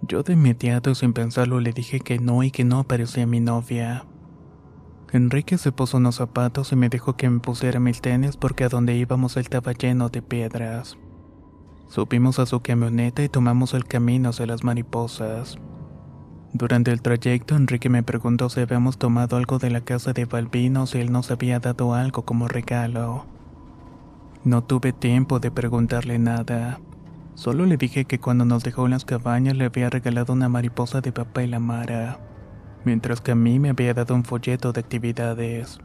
Yo 0.01 0.23
de 0.23 0.33
inmediato 0.33 0.95
sin 0.95 1.13
pensarlo 1.13 1.59
le 1.59 1.71
dije 1.71 1.99
que 1.99 2.17
no 2.17 2.41
y 2.41 2.49
que 2.49 2.63
no 2.63 2.79
aparecía 2.79 3.27
mi 3.27 3.39
novia. 3.39 4.05
Enrique 5.11 5.59
se 5.59 5.71
puso 5.71 5.97
unos 5.97 6.15
zapatos 6.15 6.71
y 6.71 6.75
me 6.75 6.89
dijo 6.89 7.15
que 7.15 7.29
me 7.29 7.41
pusiera 7.41 7.79
mis 7.79 8.01
tenis 8.01 8.37
porque 8.37 8.63
a 8.63 8.69
donde 8.69 8.95
íbamos 8.95 9.37
él 9.37 9.43
estaba 9.43 9.73
lleno 9.73 10.09
de 10.09 10.23
piedras. 10.23 10.97
Subimos 11.89 12.39
a 12.39 12.47
su 12.47 12.59
camioneta 12.61 13.23
y 13.23 13.29
tomamos 13.29 13.75
el 13.75 13.85
camino 13.85 14.29
hacia 14.29 14.47
las 14.47 14.63
mariposas. 14.63 15.59
Durante 16.53 16.91
el 16.91 17.03
trayecto, 17.03 17.55
Enrique 17.55 17.89
me 17.89 18.01
preguntó 18.01 18.49
si 18.49 18.61
habíamos 18.61 18.97
tomado 18.97 19.37
algo 19.37 19.59
de 19.59 19.69
la 19.69 19.81
casa 19.81 20.11
de 20.11 20.25
Balbino 20.25 20.83
o 20.83 20.87
si 20.87 20.97
él 20.97 21.11
nos 21.11 21.29
había 21.29 21.59
dado 21.59 21.93
algo 21.93 22.25
como 22.25 22.47
regalo. 22.47 23.32
No 24.45 24.61
tuve 24.61 24.91
tiempo 24.91 25.39
de 25.39 25.51
preguntarle 25.51 26.19
nada. 26.19 26.81
Solo 27.33 27.65
le 27.65 27.77
dije 27.77 28.03
que 28.03 28.19
cuando 28.19 28.43
nos 28.43 28.63
dejó 28.63 28.85
en 28.85 28.91
las 28.91 29.05
cabañas 29.05 29.55
le 29.55 29.65
había 29.65 29.89
regalado 29.89 30.33
una 30.33 30.49
mariposa 30.49 30.99
de 30.99 31.13
papel 31.13 31.53
amara, 31.53 32.19
mientras 32.83 33.21
que 33.21 33.31
a 33.31 33.35
mí 33.35 33.57
me 33.57 33.69
había 33.69 33.93
dado 33.93 34.13
un 34.13 34.25
folleto 34.25 34.73
de 34.73 34.81
actividades. 34.81 35.79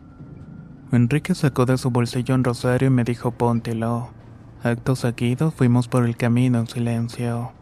Enrique 0.91 1.37
sacó 1.37 1.67
de 1.67 1.79
su 1.79 1.91
bolsillo 1.91 2.35
un 2.35 2.43
rosario 2.43 2.89
y 2.89 2.91
me 2.91 3.05
dijo 3.05 3.31
póntelo. 3.31 4.09
Acto 4.65 4.97
seguido 4.97 5.53
fuimos 5.53 5.87
por 5.87 6.05
el 6.05 6.17
camino 6.17 6.59
en 6.59 6.67
silencio. 6.67 7.53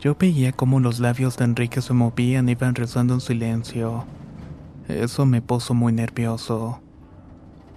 Yo 0.00 0.16
veía 0.18 0.50
cómo 0.50 0.80
los 0.80 0.98
labios 0.98 1.36
de 1.36 1.44
Enrique 1.44 1.82
se 1.82 1.92
movían 1.92 2.48
y 2.48 2.52
iban 2.52 2.74
rezando 2.74 3.14
en 3.14 3.20
silencio. 3.20 4.06
Eso 4.88 5.24
me 5.24 5.40
puso 5.40 5.74
muy 5.74 5.92
nervioso. 5.92 6.80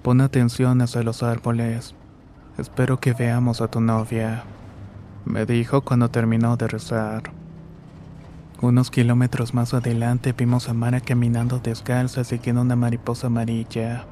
Pon 0.02 0.20
atención 0.22 0.82
hacia 0.82 1.04
los 1.04 1.22
árboles. 1.22 1.94
Espero 2.58 3.00
que 3.00 3.14
veamos 3.14 3.62
a 3.62 3.68
tu 3.68 3.82
novia, 3.82 4.44
me 5.26 5.46
dijo 5.46 5.82
cuando 5.82 6.10
terminó 6.10 6.58
de 6.58 6.68
rezar. 6.68 7.32
Unos 8.62 8.90
kilómetros 8.90 9.54
más 9.54 9.76
adelante 9.76 10.34
vimos 10.34 10.70
a 10.70 10.74
Mara 10.74 11.02
caminando 11.02 11.60
descalza 11.60 12.24
siguiendo 12.24 12.64
una 12.64 12.76
mariposa 12.76 13.28
amarilla. 13.28 14.06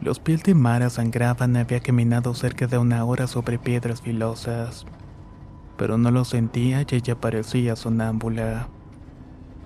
Los 0.00 0.18
pies 0.18 0.42
de 0.44 0.54
Mara 0.54 0.88
sangraban 0.88 1.58
había 1.58 1.80
caminado 1.80 2.32
cerca 2.32 2.66
de 2.66 2.78
una 2.78 3.04
hora 3.04 3.26
sobre 3.26 3.58
piedras 3.58 4.00
filosas. 4.00 4.86
Pero 5.76 5.98
no 5.98 6.10
lo 6.10 6.24
sentía 6.24 6.82
y 6.82 6.94
ella 6.94 7.20
parecía 7.20 7.76
sonámbula. 7.76 8.68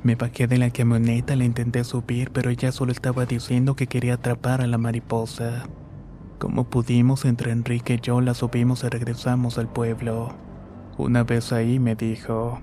Me 0.04 0.16
bajé 0.16 0.49
de 0.49 0.59
la 0.59 0.71
camioneta, 0.71 1.37
la 1.37 1.44
intenté 1.44 1.85
subir, 1.85 2.32
pero 2.32 2.50
ella 2.50 2.73
solo 2.73 2.90
estaba 2.90 3.25
diciendo 3.25 3.76
que 3.76 3.87
quería 3.87 4.14
atrapar 4.14 4.61
a 4.61 4.66
la 4.66 4.76
mariposa. 4.76 5.64
Como 6.40 6.64
pudimos, 6.64 7.25
entre 7.25 7.52
Enrique 7.52 7.94
y 7.94 8.00
yo 8.00 8.21
la 8.21 8.35
subimos 8.35 8.82
y 8.82 8.88
regresamos 8.88 9.59
al 9.59 9.68
pueblo. 9.68 10.35
Una 10.99 11.23
vez 11.23 11.52
ahí 11.52 11.78
me 11.78 11.94
dijo, 11.94 12.61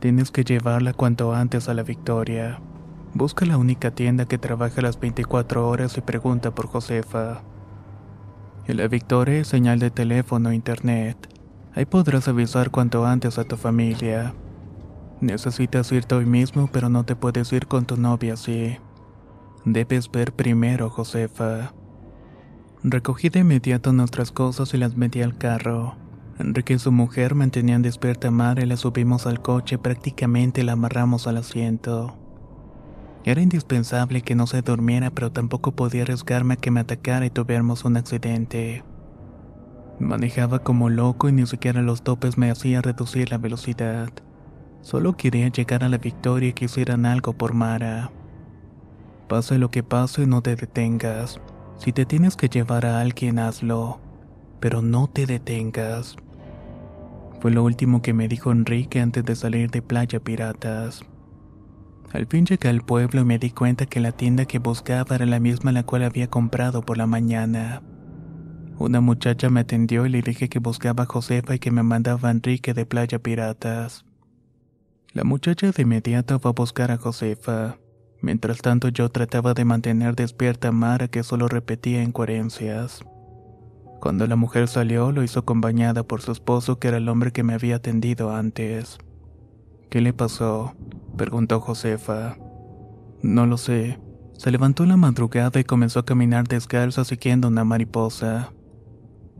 tienes 0.00 0.30
que 0.30 0.42
llevarla 0.42 0.94
cuanto 0.94 1.34
antes 1.34 1.68
a 1.68 1.74
la 1.74 1.82
Victoria. 1.82 2.60
Busca 3.12 3.44
la 3.44 3.58
única 3.58 3.90
tienda 3.90 4.24
que 4.24 4.38
trabaja 4.38 4.80
las 4.80 4.98
24 4.98 5.68
horas 5.68 5.98
y 5.98 6.00
pregunta 6.00 6.54
por 6.54 6.68
Josefa. 6.68 7.42
En 8.66 8.78
la 8.78 8.88
Victoria 8.88 9.40
es 9.40 9.48
señal 9.48 9.80
de 9.80 9.90
teléfono 9.90 10.50
e 10.50 10.54
internet. 10.54 11.28
Ahí 11.74 11.84
podrás 11.84 12.26
avisar 12.26 12.70
cuanto 12.70 13.04
antes 13.04 13.38
a 13.38 13.44
tu 13.44 13.58
familia. 13.58 14.32
Necesitas 15.20 15.90
irte 15.90 16.14
hoy 16.14 16.26
mismo, 16.26 16.68
pero 16.72 16.88
no 16.88 17.04
te 17.04 17.16
puedes 17.16 17.52
ir 17.52 17.66
con 17.66 17.86
tu 17.86 17.96
novia 17.96 18.34
así. 18.34 18.76
Debes 19.64 20.10
ver 20.10 20.32
primero, 20.32 20.90
Josefa. 20.90 21.72
Recogí 22.84 23.28
de 23.28 23.40
inmediato 23.40 23.92
nuestras 23.92 24.30
cosas 24.30 24.72
y 24.74 24.76
las 24.76 24.96
metí 24.96 25.20
al 25.22 25.36
carro. 25.36 25.96
Enrique 26.38 26.74
y 26.74 26.78
su 26.78 26.92
mujer 26.92 27.34
mantenían 27.34 27.82
despierta 27.82 28.28
a 28.28 28.30
Mara 28.30 28.62
y 28.62 28.66
la 28.66 28.76
subimos 28.76 29.26
al 29.26 29.42
coche, 29.42 29.76
prácticamente 29.76 30.62
la 30.62 30.72
amarramos 30.72 31.26
al 31.26 31.38
asiento. 31.38 32.16
Era 33.24 33.42
indispensable 33.42 34.22
que 34.22 34.36
no 34.36 34.46
se 34.46 34.62
durmiera, 34.62 35.10
pero 35.10 35.32
tampoco 35.32 35.72
podía 35.72 36.02
arriesgarme 36.02 36.54
a 36.54 36.56
que 36.58 36.70
me 36.70 36.78
atacara 36.78 37.26
y 37.26 37.30
tuviéramos 37.30 37.84
un 37.84 37.96
accidente. 37.96 38.84
Manejaba 39.98 40.60
como 40.60 40.88
loco 40.88 41.28
y 41.28 41.32
ni 41.32 41.44
siquiera 41.44 41.82
los 41.82 42.02
topes 42.02 42.38
me 42.38 42.52
hacían 42.52 42.84
reducir 42.84 43.30
la 43.30 43.38
velocidad. 43.38 44.10
Solo 44.80 45.16
quería 45.16 45.48
llegar 45.48 45.84
a 45.84 45.88
la 45.88 45.98
victoria 45.98 46.50
y 46.50 46.52
que 46.52 46.66
hicieran 46.66 47.06
algo 47.06 47.32
por 47.32 47.54
Mara. 47.54 48.10
Pase 49.28 49.58
lo 49.58 49.70
que 49.70 49.82
pase, 49.82 50.26
no 50.26 50.42
te 50.42 50.56
detengas. 50.56 51.40
Si 51.76 51.92
te 51.92 52.06
tienes 52.06 52.36
que 52.36 52.48
llevar 52.48 52.86
a 52.86 53.00
alguien, 53.00 53.38
hazlo. 53.38 54.00
Pero 54.60 54.82
no 54.82 55.06
te 55.08 55.26
detengas. 55.26 56.16
Fue 57.40 57.52
lo 57.52 57.62
último 57.62 58.02
que 58.02 58.14
me 58.14 58.26
dijo 58.26 58.50
Enrique 58.50 59.00
antes 59.00 59.24
de 59.24 59.36
salir 59.36 59.70
de 59.70 59.82
Playa 59.82 60.18
Piratas. 60.18 61.04
Al 62.12 62.26
fin 62.26 62.46
llegué 62.46 62.68
al 62.68 62.82
pueblo 62.82 63.20
y 63.20 63.24
me 63.24 63.38
di 63.38 63.50
cuenta 63.50 63.86
que 63.86 64.00
la 64.00 64.12
tienda 64.12 64.46
que 64.46 64.58
buscaba 64.58 65.14
era 65.14 65.26
la 65.26 65.38
misma 65.38 65.72
la 65.72 65.84
cual 65.84 66.04
había 66.04 66.28
comprado 66.28 66.82
por 66.82 66.96
la 66.96 67.06
mañana. 67.06 67.82
Una 68.78 69.00
muchacha 69.00 69.50
me 69.50 69.60
atendió 69.60 70.06
y 70.06 70.08
le 70.08 70.22
dije 70.22 70.48
que 70.48 70.58
buscaba 70.58 71.02
a 71.02 71.06
Josefa 71.06 71.56
y 71.56 71.58
que 71.58 71.70
me 71.70 71.82
mandaba 71.82 72.28
a 72.28 72.32
Enrique 72.32 72.74
de 72.74 72.86
Playa 72.86 73.18
Piratas. 73.18 74.07
La 75.14 75.24
muchacha 75.24 75.70
de 75.70 75.82
inmediato 75.82 76.38
fue 76.38 76.50
a 76.50 76.54
buscar 76.54 76.90
a 76.90 76.98
Josefa. 76.98 77.78
Mientras 78.20 78.58
tanto 78.58 78.88
yo 78.88 79.08
trataba 79.08 79.54
de 79.54 79.64
mantener 79.64 80.14
despierta 80.14 80.68
a 80.68 80.72
Mara 80.72 81.08
que 81.08 81.22
solo 81.22 81.48
repetía 81.48 82.02
incoherencias. 82.02 83.04
Cuando 84.00 84.26
la 84.26 84.36
mujer 84.36 84.68
salió 84.68 85.10
lo 85.10 85.22
hizo 85.22 85.40
acompañada 85.40 86.02
por 86.02 86.20
su 86.20 86.32
esposo 86.32 86.78
que 86.78 86.88
era 86.88 86.98
el 86.98 87.08
hombre 87.08 87.32
que 87.32 87.42
me 87.42 87.54
había 87.54 87.76
atendido 87.76 88.34
antes. 88.34 88.98
¿Qué 89.90 90.00
le 90.02 90.12
pasó? 90.12 90.74
preguntó 91.16 91.60
Josefa. 91.60 92.36
No 93.22 93.46
lo 93.46 93.56
sé. 93.56 93.98
Se 94.36 94.52
levantó 94.52 94.84
la 94.84 94.96
madrugada 94.96 95.58
y 95.58 95.64
comenzó 95.64 96.00
a 96.00 96.04
caminar 96.04 96.46
descalzo 96.46 97.04
siguiendo 97.04 97.48
una 97.48 97.64
mariposa. 97.64 98.52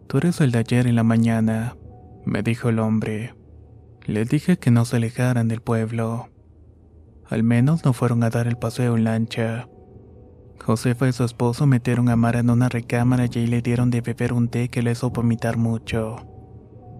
Tú 0.08 0.18
eres 0.18 0.40
el 0.40 0.50
de 0.50 0.58
ayer 0.58 0.86
en 0.86 0.96
la 0.96 1.04
mañana, 1.04 1.76
me 2.24 2.42
dijo 2.42 2.70
el 2.70 2.78
hombre. 2.78 3.37
Le 4.08 4.24
dije 4.24 4.56
que 4.56 4.70
no 4.70 4.86
se 4.86 4.96
alejaran 4.96 5.48
del 5.48 5.60
pueblo. 5.60 6.30
Al 7.26 7.42
menos 7.42 7.84
no 7.84 7.92
fueron 7.92 8.22
a 8.22 8.30
dar 8.30 8.46
el 8.46 8.56
paseo 8.56 8.96
en 8.96 9.04
lancha. 9.04 9.68
Josefa 10.64 11.08
y 11.08 11.12
su 11.12 11.24
esposo 11.24 11.66
metieron 11.66 12.08
a 12.08 12.16
Mara 12.16 12.38
en 12.38 12.48
una 12.48 12.70
recámara 12.70 13.26
y 13.26 13.46
le 13.46 13.60
dieron 13.60 13.90
de 13.90 14.00
beber 14.00 14.32
un 14.32 14.48
té 14.48 14.70
que 14.70 14.80
le 14.80 14.92
hizo 14.92 15.10
vomitar 15.10 15.58
mucho. 15.58 16.16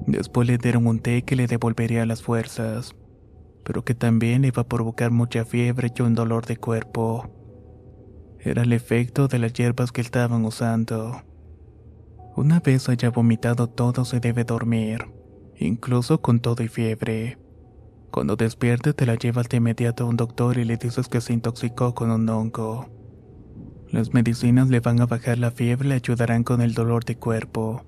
Después 0.07 0.47
le 0.47 0.59
dieron 0.59 0.87
un 0.87 1.00
té 1.00 1.23
que 1.23 1.35
le 1.35 1.47
devolvería 1.47 2.05
las 2.05 2.23
fuerzas, 2.23 2.95
pero 3.65 3.87
que 3.87 3.95
también 3.95 4.45
iba 4.45 4.61
a 4.61 4.69
provocar 4.69 5.11
mucha 5.11 5.47
fiebre 5.47 5.91
y 5.97 6.03
un 6.03 6.15
dolor 6.15 6.45
de 6.45 6.59
cuerpo. 6.59 7.31
Era 8.38 8.65
el 8.65 8.73
efecto 8.75 9.29
de 9.29 9.38
las 9.38 9.55
hierbas 9.55 9.93
que 9.93 10.03
estaban 10.03 10.45
usando. 10.45 11.23
Una 12.37 12.61
vez 12.61 12.87
haya 12.91 13.09
vomitado 13.09 13.67
todo 13.67 14.05
se 14.05 14.21
debe 14.21 14.45
dormir, 14.45 15.07
incluso 15.67 16.21
con 16.21 16.41
todo 16.41 16.62
y 16.62 16.69
fiebre. 16.69 17.38
Cuando 18.11 18.37
despierte 18.37 18.95
te 18.95 19.07
la 19.07 19.17
llevas 19.17 19.49
de 19.49 19.59
inmediato 19.59 20.05
a 20.05 20.07
un 20.07 20.17
doctor 20.17 20.59
y 20.59 20.65
le 20.65 20.77
dices 20.77 21.09
que 21.09 21.21
se 21.21 21.33
intoxicó 21.33 21.95
con 21.95 22.11
un 22.11 22.29
hongo. 22.29 22.88
Las 23.91 24.12
medicinas 24.12 24.69
le 24.69 24.81
van 24.81 25.00
a 25.00 25.07
bajar 25.07 25.38
la 25.38 25.50
fiebre 25.50 25.87
y 25.87 25.88
le 25.91 25.95
ayudarán 25.97 26.45
con 26.45 26.61
el 26.61 26.75
dolor 26.75 27.05
de 27.05 27.17
cuerpo. 27.17 27.85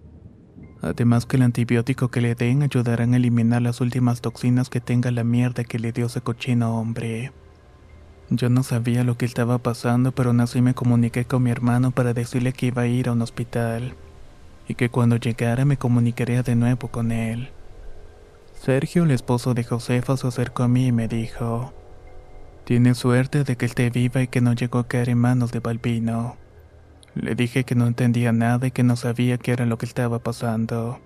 Además 0.82 1.26
que 1.26 1.36
el 1.36 1.42
antibiótico 1.42 2.08
que 2.08 2.20
le 2.20 2.34
den 2.34 2.62
ayudarán 2.62 3.12
a 3.12 3.18
eliminar 3.18 3.60
las 3.60 3.80
últimas 3.80 4.20
toxinas 4.20 4.70
que 4.70 4.80
tenga 4.80 5.10
la 5.10 5.24
mierda 5.24 5.64
que 5.64 5.78
le 5.78 5.92
dio 5.92 6.06
ese 6.06 6.22
cochino 6.22 6.78
hombre. 6.78 7.32
Yo 8.30 8.48
no 8.48 8.62
sabía 8.62 9.04
lo 9.04 9.18
que 9.18 9.26
estaba 9.26 9.58
pasando, 9.58 10.12
pero 10.12 10.30
aún 10.30 10.40
así 10.40 10.62
me 10.62 10.72
comuniqué 10.72 11.24
con 11.24 11.42
mi 11.42 11.50
hermano 11.50 11.90
para 11.90 12.14
decirle 12.14 12.52
que 12.52 12.66
iba 12.66 12.82
a 12.82 12.86
ir 12.86 13.08
a 13.08 13.12
un 13.12 13.22
hospital 13.22 13.94
y 14.68 14.74
que 14.74 14.88
cuando 14.88 15.16
llegara 15.16 15.64
me 15.64 15.76
comunicaría 15.76 16.42
de 16.42 16.54
nuevo 16.54 16.88
con 16.88 17.10
él. 17.10 17.50
Sergio, 18.60 19.04
el 19.04 19.10
esposo 19.10 19.54
de 19.54 19.64
Josefa, 19.64 20.18
se 20.18 20.26
acercó 20.26 20.64
a 20.64 20.68
mí 20.68 20.88
y 20.88 20.92
me 20.92 21.08
dijo, 21.08 21.72
Tienes 22.64 22.98
suerte 22.98 23.42
de 23.42 23.56
que 23.56 23.64
esté 23.64 23.88
viva 23.88 24.20
y 24.20 24.28
que 24.28 24.42
no 24.42 24.52
llegó 24.52 24.80
a 24.80 24.86
caer 24.86 25.08
en 25.08 25.16
manos 25.16 25.50
de 25.50 25.60
Balbino. 25.60 26.36
Le 27.14 27.34
dije 27.34 27.64
que 27.64 27.74
no 27.74 27.86
entendía 27.86 28.32
nada 28.32 28.66
y 28.66 28.70
que 28.70 28.82
no 28.82 28.96
sabía 28.96 29.38
qué 29.38 29.52
era 29.52 29.64
lo 29.64 29.78
que 29.78 29.86
estaba 29.86 30.18
pasando. 30.18 31.00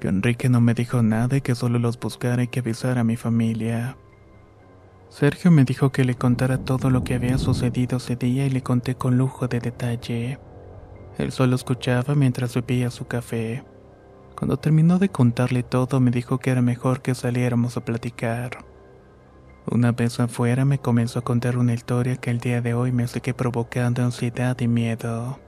Que 0.00 0.08
Enrique 0.08 0.48
no 0.48 0.62
me 0.62 0.72
dijo 0.72 1.02
nada 1.02 1.36
y 1.36 1.42
que 1.42 1.54
solo 1.54 1.78
los 1.78 2.00
buscara 2.00 2.42
y 2.42 2.48
que 2.48 2.60
avisara 2.60 3.02
a 3.02 3.04
mi 3.04 3.16
familia. 3.16 3.98
Sergio 5.10 5.50
me 5.50 5.64
dijo 5.64 5.92
que 5.92 6.06
le 6.06 6.14
contara 6.14 6.56
todo 6.56 6.88
lo 6.88 7.04
que 7.04 7.16
había 7.16 7.36
sucedido 7.36 7.98
ese 7.98 8.16
día 8.16 8.46
y 8.46 8.50
le 8.50 8.62
conté 8.62 8.94
con 8.94 9.18
lujo 9.18 9.46
de 9.46 9.60
detalle. 9.60 10.38
Él 11.18 11.32
solo 11.32 11.54
escuchaba 11.54 12.14
mientras 12.14 12.54
bebía 12.54 12.90
su 12.90 13.06
café. 13.06 13.62
Cuando 14.38 14.56
terminó 14.56 15.00
de 15.00 15.08
contarle 15.08 15.64
todo, 15.64 15.98
me 15.98 16.12
dijo 16.12 16.38
que 16.38 16.50
era 16.50 16.62
mejor 16.62 17.02
que 17.02 17.16
saliéramos 17.16 17.76
a 17.76 17.84
platicar. 17.84 18.64
Una 19.68 19.90
vez 19.90 20.20
afuera 20.20 20.64
me 20.64 20.78
comenzó 20.78 21.18
a 21.18 21.22
contar 21.22 21.58
una 21.58 21.74
historia 21.74 22.14
que 22.14 22.30
el 22.30 22.38
día 22.38 22.60
de 22.60 22.72
hoy 22.72 22.92
me 22.92 23.08
sigue 23.08 23.34
provocando 23.34 24.00
ansiedad 24.00 24.56
y 24.60 24.68
miedo. 24.68 25.40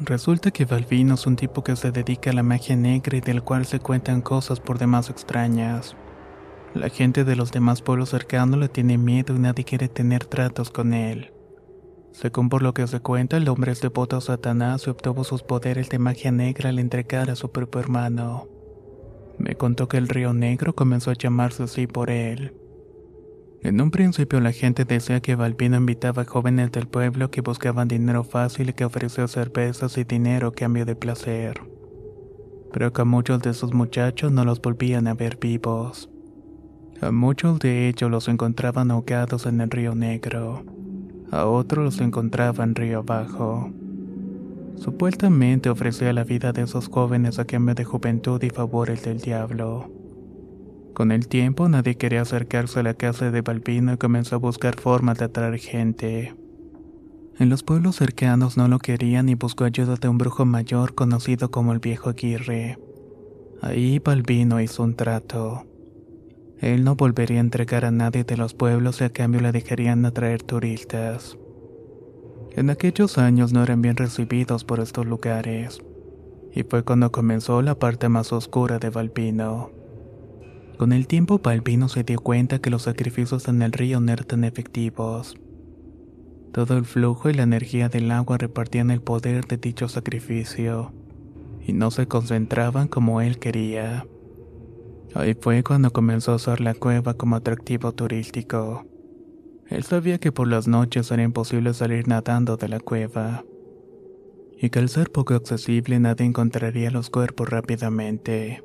Resulta 0.00 0.50
que 0.52 0.64
Balvino 0.64 1.16
es 1.16 1.26
un 1.26 1.36
tipo 1.36 1.62
que 1.62 1.76
se 1.76 1.92
dedica 1.92 2.30
a 2.30 2.32
la 2.32 2.42
magia 2.42 2.76
negra 2.76 3.18
y 3.18 3.20
del 3.20 3.42
cual 3.42 3.66
se 3.66 3.78
cuentan 3.78 4.22
cosas 4.22 4.58
por 4.58 4.78
demás 4.78 5.10
extrañas. 5.10 5.94
La 6.72 6.88
gente 6.88 7.24
de 7.24 7.36
los 7.36 7.52
demás 7.52 7.82
pueblos 7.82 8.08
cercanos 8.08 8.58
le 8.58 8.70
tiene 8.70 8.96
miedo 8.96 9.36
y 9.36 9.38
nadie 9.38 9.64
quiere 9.64 9.88
tener 9.88 10.24
tratos 10.24 10.70
con 10.70 10.94
él. 10.94 11.30
Según 12.16 12.48
por 12.48 12.62
lo 12.62 12.72
que 12.72 12.86
se 12.86 13.00
cuenta, 13.00 13.36
el 13.36 13.46
hombre 13.46 13.72
es 13.72 13.82
devoto 13.82 14.16
a 14.16 14.22
Satanás 14.22 14.86
y 14.86 14.90
obtuvo 14.90 15.22
sus 15.22 15.42
poderes 15.42 15.90
de 15.90 15.98
magia 15.98 16.32
negra 16.32 16.70
al 16.70 16.78
entregar 16.78 17.28
a 17.28 17.36
su 17.36 17.52
propio 17.52 17.78
hermano. 17.78 18.48
Me 19.36 19.54
contó 19.54 19.86
que 19.86 19.98
el 19.98 20.08
río 20.08 20.32
negro 20.32 20.74
comenzó 20.74 21.10
a 21.10 21.14
llamarse 21.14 21.64
así 21.64 21.86
por 21.86 22.08
él. 22.08 22.54
En 23.60 23.82
un 23.82 23.90
principio 23.90 24.40
la 24.40 24.52
gente 24.52 24.86
decía 24.86 25.20
que 25.20 25.34
Balbino 25.34 25.76
invitaba 25.76 26.22
a 26.22 26.24
jóvenes 26.24 26.72
del 26.72 26.88
pueblo 26.88 27.30
que 27.30 27.42
buscaban 27.42 27.86
dinero 27.86 28.24
fácil 28.24 28.70
y 28.70 28.72
que 28.72 28.86
ofreció 28.86 29.28
cervezas 29.28 29.98
y 29.98 30.04
dinero 30.04 30.48
a 30.48 30.52
cambio 30.54 30.86
de 30.86 30.96
placer. 30.96 31.60
Pero 32.72 32.94
que 32.94 33.02
a 33.02 33.04
muchos 33.04 33.42
de 33.42 33.50
esos 33.50 33.74
muchachos 33.74 34.32
no 34.32 34.46
los 34.46 34.62
volvían 34.62 35.06
a 35.06 35.12
ver 35.12 35.36
vivos. 35.38 36.08
A 37.02 37.10
muchos 37.10 37.58
de 37.58 37.88
ellos 37.88 38.10
los 38.10 38.26
encontraban 38.28 38.90
ahogados 38.90 39.44
en 39.44 39.60
el 39.60 39.70
río 39.70 39.94
negro 39.94 40.64
a 41.30 41.46
otros 41.46 41.84
los 41.84 42.00
encontraban 42.00 42.74
río 42.74 42.98
abajo. 42.98 43.70
Supuestamente 44.76 45.70
ofrecía 45.70 46.12
la 46.12 46.24
vida 46.24 46.52
de 46.52 46.62
esos 46.62 46.88
jóvenes 46.88 47.38
a 47.38 47.44
cambio 47.44 47.74
de 47.74 47.84
juventud 47.84 48.42
y 48.42 48.50
favores 48.50 49.02
del 49.02 49.20
diablo. 49.20 49.90
Con 50.92 51.12
el 51.12 51.28
tiempo 51.28 51.68
nadie 51.68 51.96
quería 51.96 52.22
acercarse 52.22 52.80
a 52.80 52.82
la 52.82 52.94
casa 52.94 53.30
de 53.30 53.42
Balbino 53.42 53.92
y 53.92 53.96
comenzó 53.96 54.36
a 54.36 54.38
buscar 54.38 54.76
formas 54.76 55.18
de 55.18 55.26
atraer 55.26 55.58
gente. 55.58 56.34
En 57.38 57.50
los 57.50 57.62
pueblos 57.62 57.96
cercanos 57.96 58.56
no 58.56 58.66
lo 58.66 58.78
querían 58.78 59.28
y 59.28 59.34
buscó 59.34 59.64
ayuda 59.64 59.96
de 59.96 60.08
un 60.08 60.16
brujo 60.16 60.46
mayor 60.46 60.94
conocido 60.94 61.50
como 61.50 61.72
el 61.72 61.80
viejo 61.80 62.08
Aguirre. 62.08 62.78
Ahí 63.60 63.98
Balbino 63.98 64.60
hizo 64.60 64.82
un 64.82 64.94
trato. 64.94 65.66
Él 66.60 66.84
no 66.84 66.96
volvería 66.96 67.38
a 67.38 67.40
entregar 67.40 67.84
a 67.84 67.90
nadie 67.90 68.24
de 68.24 68.36
los 68.36 68.54
pueblos 68.54 69.00
y 69.00 69.04
a 69.04 69.10
cambio 69.10 69.40
le 69.40 69.52
dejarían 69.52 70.06
atraer 70.06 70.42
turistas. 70.42 71.36
En 72.52 72.70
aquellos 72.70 73.18
años 73.18 73.52
no 73.52 73.62
eran 73.62 73.82
bien 73.82 73.96
recibidos 73.96 74.64
por 74.64 74.80
estos 74.80 75.04
lugares, 75.04 75.82
y 76.54 76.62
fue 76.62 76.82
cuando 76.82 77.12
comenzó 77.12 77.60
la 77.60 77.78
parte 77.78 78.08
más 78.08 78.32
oscura 78.32 78.78
de 78.78 78.88
Balbino. 78.88 79.70
Con 80.78 80.94
el 80.94 81.06
tiempo 81.06 81.40
Balbino 81.42 81.88
se 81.88 82.04
dio 82.04 82.18
cuenta 82.20 82.58
que 82.58 82.70
los 82.70 82.82
sacrificios 82.82 83.48
en 83.48 83.60
el 83.60 83.72
río 83.72 84.00
no 84.00 84.12
eran 84.12 84.26
tan 84.26 84.44
efectivos. 84.44 85.36
Todo 86.52 86.78
el 86.78 86.86
flujo 86.86 87.28
y 87.28 87.34
la 87.34 87.42
energía 87.42 87.90
del 87.90 88.10
agua 88.10 88.38
repartían 88.38 88.90
el 88.90 89.02
poder 89.02 89.46
de 89.46 89.58
dicho 89.58 89.88
sacrificio, 89.88 90.94
y 91.66 91.74
no 91.74 91.90
se 91.90 92.08
concentraban 92.08 92.88
como 92.88 93.20
él 93.20 93.38
quería. 93.38 94.06
Ahí 95.16 95.32
fue 95.32 95.62
cuando 95.62 95.90
comenzó 95.90 96.32
a 96.32 96.34
usar 96.34 96.60
la 96.60 96.74
cueva 96.74 97.14
como 97.14 97.36
atractivo 97.36 97.92
turístico. 97.92 98.84
Él 99.66 99.82
sabía 99.82 100.18
que 100.18 100.30
por 100.30 100.46
las 100.46 100.68
noches 100.68 101.10
era 101.10 101.22
imposible 101.22 101.72
salir 101.72 102.06
nadando 102.06 102.58
de 102.58 102.68
la 102.68 102.80
cueva, 102.80 103.42
y 104.60 104.68
que 104.68 104.78
al 104.78 104.90
ser 104.90 105.10
poco 105.10 105.32
accesible 105.32 105.98
nadie 105.98 106.26
encontraría 106.26 106.90
los 106.90 107.08
cuerpos 107.08 107.48
rápidamente. 107.48 108.62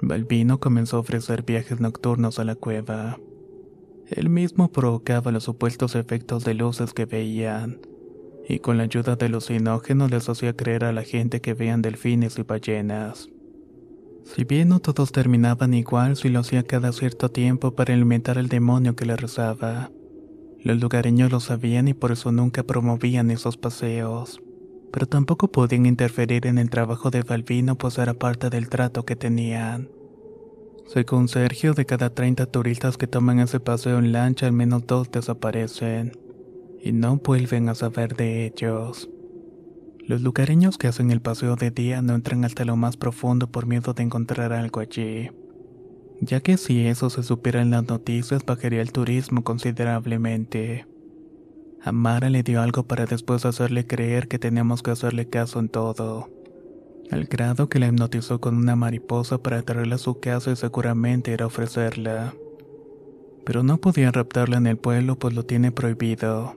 Balbino 0.00 0.58
comenzó 0.58 0.96
a 0.96 1.00
ofrecer 1.00 1.42
viajes 1.42 1.80
nocturnos 1.80 2.38
a 2.38 2.44
la 2.44 2.54
cueva. 2.54 3.18
Él 4.08 4.30
mismo 4.30 4.72
provocaba 4.72 5.32
los 5.32 5.44
supuestos 5.44 5.96
efectos 5.96 6.46
de 6.46 6.54
luces 6.54 6.94
que 6.94 7.04
veían, 7.04 7.78
y 8.48 8.60
con 8.60 8.78
la 8.78 8.84
ayuda 8.84 9.16
de 9.16 9.28
los 9.28 9.44
sinógenos 9.44 10.10
les 10.10 10.30
hacía 10.30 10.56
creer 10.56 10.84
a 10.84 10.92
la 10.92 11.02
gente 11.02 11.42
que 11.42 11.52
veían 11.52 11.82
delfines 11.82 12.38
y 12.38 12.42
ballenas. 12.42 13.28
Si 14.34 14.44
bien 14.44 14.68
no 14.68 14.78
todos 14.78 15.10
terminaban 15.10 15.72
igual, 15.72 16.16
si 16.16 16.28
lo 16.28 16.40
hacía 16.40 16.62
cada 16.62 16.92
cierto 16.92 17.30
tiempo 17.30 17.72
para 17.72 17.94
alimentar 17.94 18.38
al 18.38 18.48
demonio 18.48 18.94
que 18.94 19.06
le 19.06 19.16
rezaba. 19.16 19.90
Los 20.62 20.78
lugareños 20.78 21.32
lo 21.32 21.40
sabían 21.40 21.88
y 21.88 21.94
por 21.94 22.12
eso 22.12 22.30
nunca 22.30 22.62
promovían 22.62 23.30
esos 23.30 23.56
paseos, 23.56 24.42
pero 24.92 25.06
tampoco 25.06 25.48
podían 25.48 25.86
interferir 25.86 26.46
en 26.46 26.58
el 26.58 26.68
trabajo 26.68 27.10
de 27.10 27.22
Balbino 27.22 27.76
pues 27.76 27.96
era 27.96 28.14
parte 28.14 28.50
del 28.50 28.68
trato 28.68 29.04
que 29.04 29.16
tenían. 29.16 29.88
Según 30.86 31.28
Sergio, 31.28 31.72
de 31.72 31.86
cada 31.86 32.10
30 32.10 32.46
turistas 32.46 32.98
que 32.98 33.06
toman 33.06 33.40
ese 33.40 33.60
paseo 33.60 33.98
en 33.98 34.12
lancha, 34.12 34.46
al 34.46 34.52
menos 34.52 34.86
dos 34.86 35.10
desaparecen 35.10 36.12
y 36.82 36.92
no 36.92 37.16
vuelven 37.16 37.68
a 37.70 37.74
saber 37.74 38.14
de 38.14 38.46
ellos. 38.46 39.08
Los 40.08 40.22
lugareños 40.22 40.78
que 40.78 40.88
hacen 40.88 41.10
el 41.10 41.20
paseo 41.20 41.54
de 41.54 41.70
día 41.70 42.00
no 42.00 42.14
entran 42.14 42.44
hasta 42.46 42.64
lo 42.64 42.76
más 42.76 42.96
profundo 42.96 43.46
por 43.52 43.66
miedo 43.66 43.92
de 43.92 44.02
encontrar 44.02 44.54
algo 44.54 44.80
allí, 44.80 45.30
ya 46.22 46.40
que 46.40 46.56
si 46.56 46.86
eso 46.86 47.10
se 47.10 47.22
supiera 47.22 47.60
en 47.60 47.70
las 47.70 47.86
noticias 47.86 48.44
bajaría 48.44 48.80
el 48.80 48.90
turismo 48.90 49.44
considerablemente. 49.44 50.86
Amara 51.82 52.30
le 52.30 52.42
dio 52.42 52.62
algo 52.62 52.84
para 52.84 53.04
después 53.04 53.44
hacerle 53.44 53.86
creer 53.86 54.28
que 54.28 54.38
teníamos 54.38 54.82
que 54.82 54.92
hacerle 54.92 55.28
caso 55.28 55.60
en 55.60 55.68
todo 55.68 56.30
al 57.10 57.24
grado 57.24 57.68
que 57.68 57.78
la 57.78 57.88
hipnotizó 57.88 58.40
con 58.40 58.56
una 58.56 58.76
mariposa 58.76 59.42
para 59.42 59.62
traerla 59.62 59.96
a 59.96 59.98
su 59.98 60.20
casa 60.20 60.50
y 60.50 60.56
seguramente 60.56 61.32
era 61.32 61.46
ofrecerla. 61.46 62.34
Pero 63.44 63.62
no 63.62 63.78
podía 63.78 64.10
raptarla 64.10 64.58
en 64.58 64.66
el 64.66 64.76
pueblo 64.76 65.18
pues 65.18 65.34
lo 65.34 65.44
tiene 65.44 65.72
prohibido. 65.72 66.56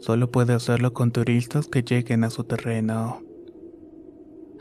Solo 0.00 0.30
puede 0.30 0.54
hacerlo 0.54 0.92
con 0.92 1.10
turistas 1.10 1.66
que 1.66 1.82
lleguen 1.82 2.24
a 2.24 2.30
su 2.30 2.44
terreno. 2.44 3.22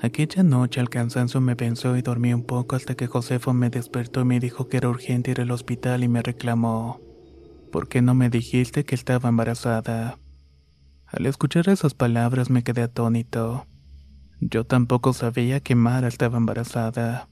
Aquella 0.01 0.43
noche 0.43 0.79
el 0.79 0.89
cansancio 0.89 1.41
me 1.41 1.55
venció 1.55 1.97
y 1.97 2.01
dormí 2.01 2.33
un 2.33 2.43
poco 2.43 2.75
hasta 2.75 2.95
que 2.95 3.07
Josefo 3.07 3.53
me 3.53 3.69
despertó 3.69 4.21
y 4.21 4.25
me 4.25 4.39
dijo 4.39 4.67
que 4.67 4.77
era 4.77 4.89
urgente 4.89 5.31
ir 5.31 5.41
al 5.41 5.51
hospital 5.51 6.03
y 6.03 6.07
me 6.07 6.21
reclamó. 6.21 7.01
¿Por 7.71 7.87
qué 7.87 8.01
no 8.01 8.13
me 8.13 8.29
dijiste 8.29 8.85
que 8.85 8.95
estaba 8.95 9.29
embarazada? 9.29 10.19
Al 11.07 11.25
escuchar 11.25 11.69
esas 11.69 11.93
palabras 11.93 12.49
me 12.49 12.63
quedé 12.63 12.83
atónito. 12.83 13.65
Yo 14.39 14.65
tampoco 14.65 15.13
sabía 15.13 15.61
que 15.61 15.73
Mara 15.73 16.07
estaba 16.07 16.37
embarazada. 16.37 17.27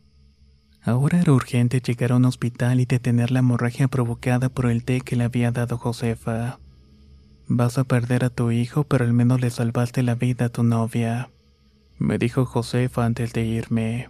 Ahora 0.81 1.19
era 1.19 1.33
urgente 1.33 1.81
llegar 1.81 2.11
a 2.11 2.15
un 2.15 2.25
hospital 2.25 2.79
y 2.79 2.85
detener 2.85 3.31
la 3.31 3.39
hemorragia 3.39 3.87
provocada 3.87 4.49
por 4.49 4.67
el 4.67 4.83
té 4.85 5.01
que 5.01 5.15
le 5.15 5.23
había 5.23 5.51
dado 5.51 5.77
Josefa. 5.77 6.59
Vas 7.47 7.77
a 7.77 7.83
perder 7.83 8.25
a 8.25 8.29
tu 8.29 8.51
hijo, 8.51 8.85
pero 8.85 9.05
al 9.05 9.13
menos 9.13 9.39
le 9.39 9.49
salvaste 9.49 10.01
la 10.03 10.15
vida 10.15 10.45
a 10.45 10.49
tu 10.49 10.63
novia, 10.63 11.29
me 11.97 12.17
dijo 12.17 12.45
Josefa 12.45 13.05
antes 13.05 13.31
de 13.31 13.45
irme. 13.45 14.09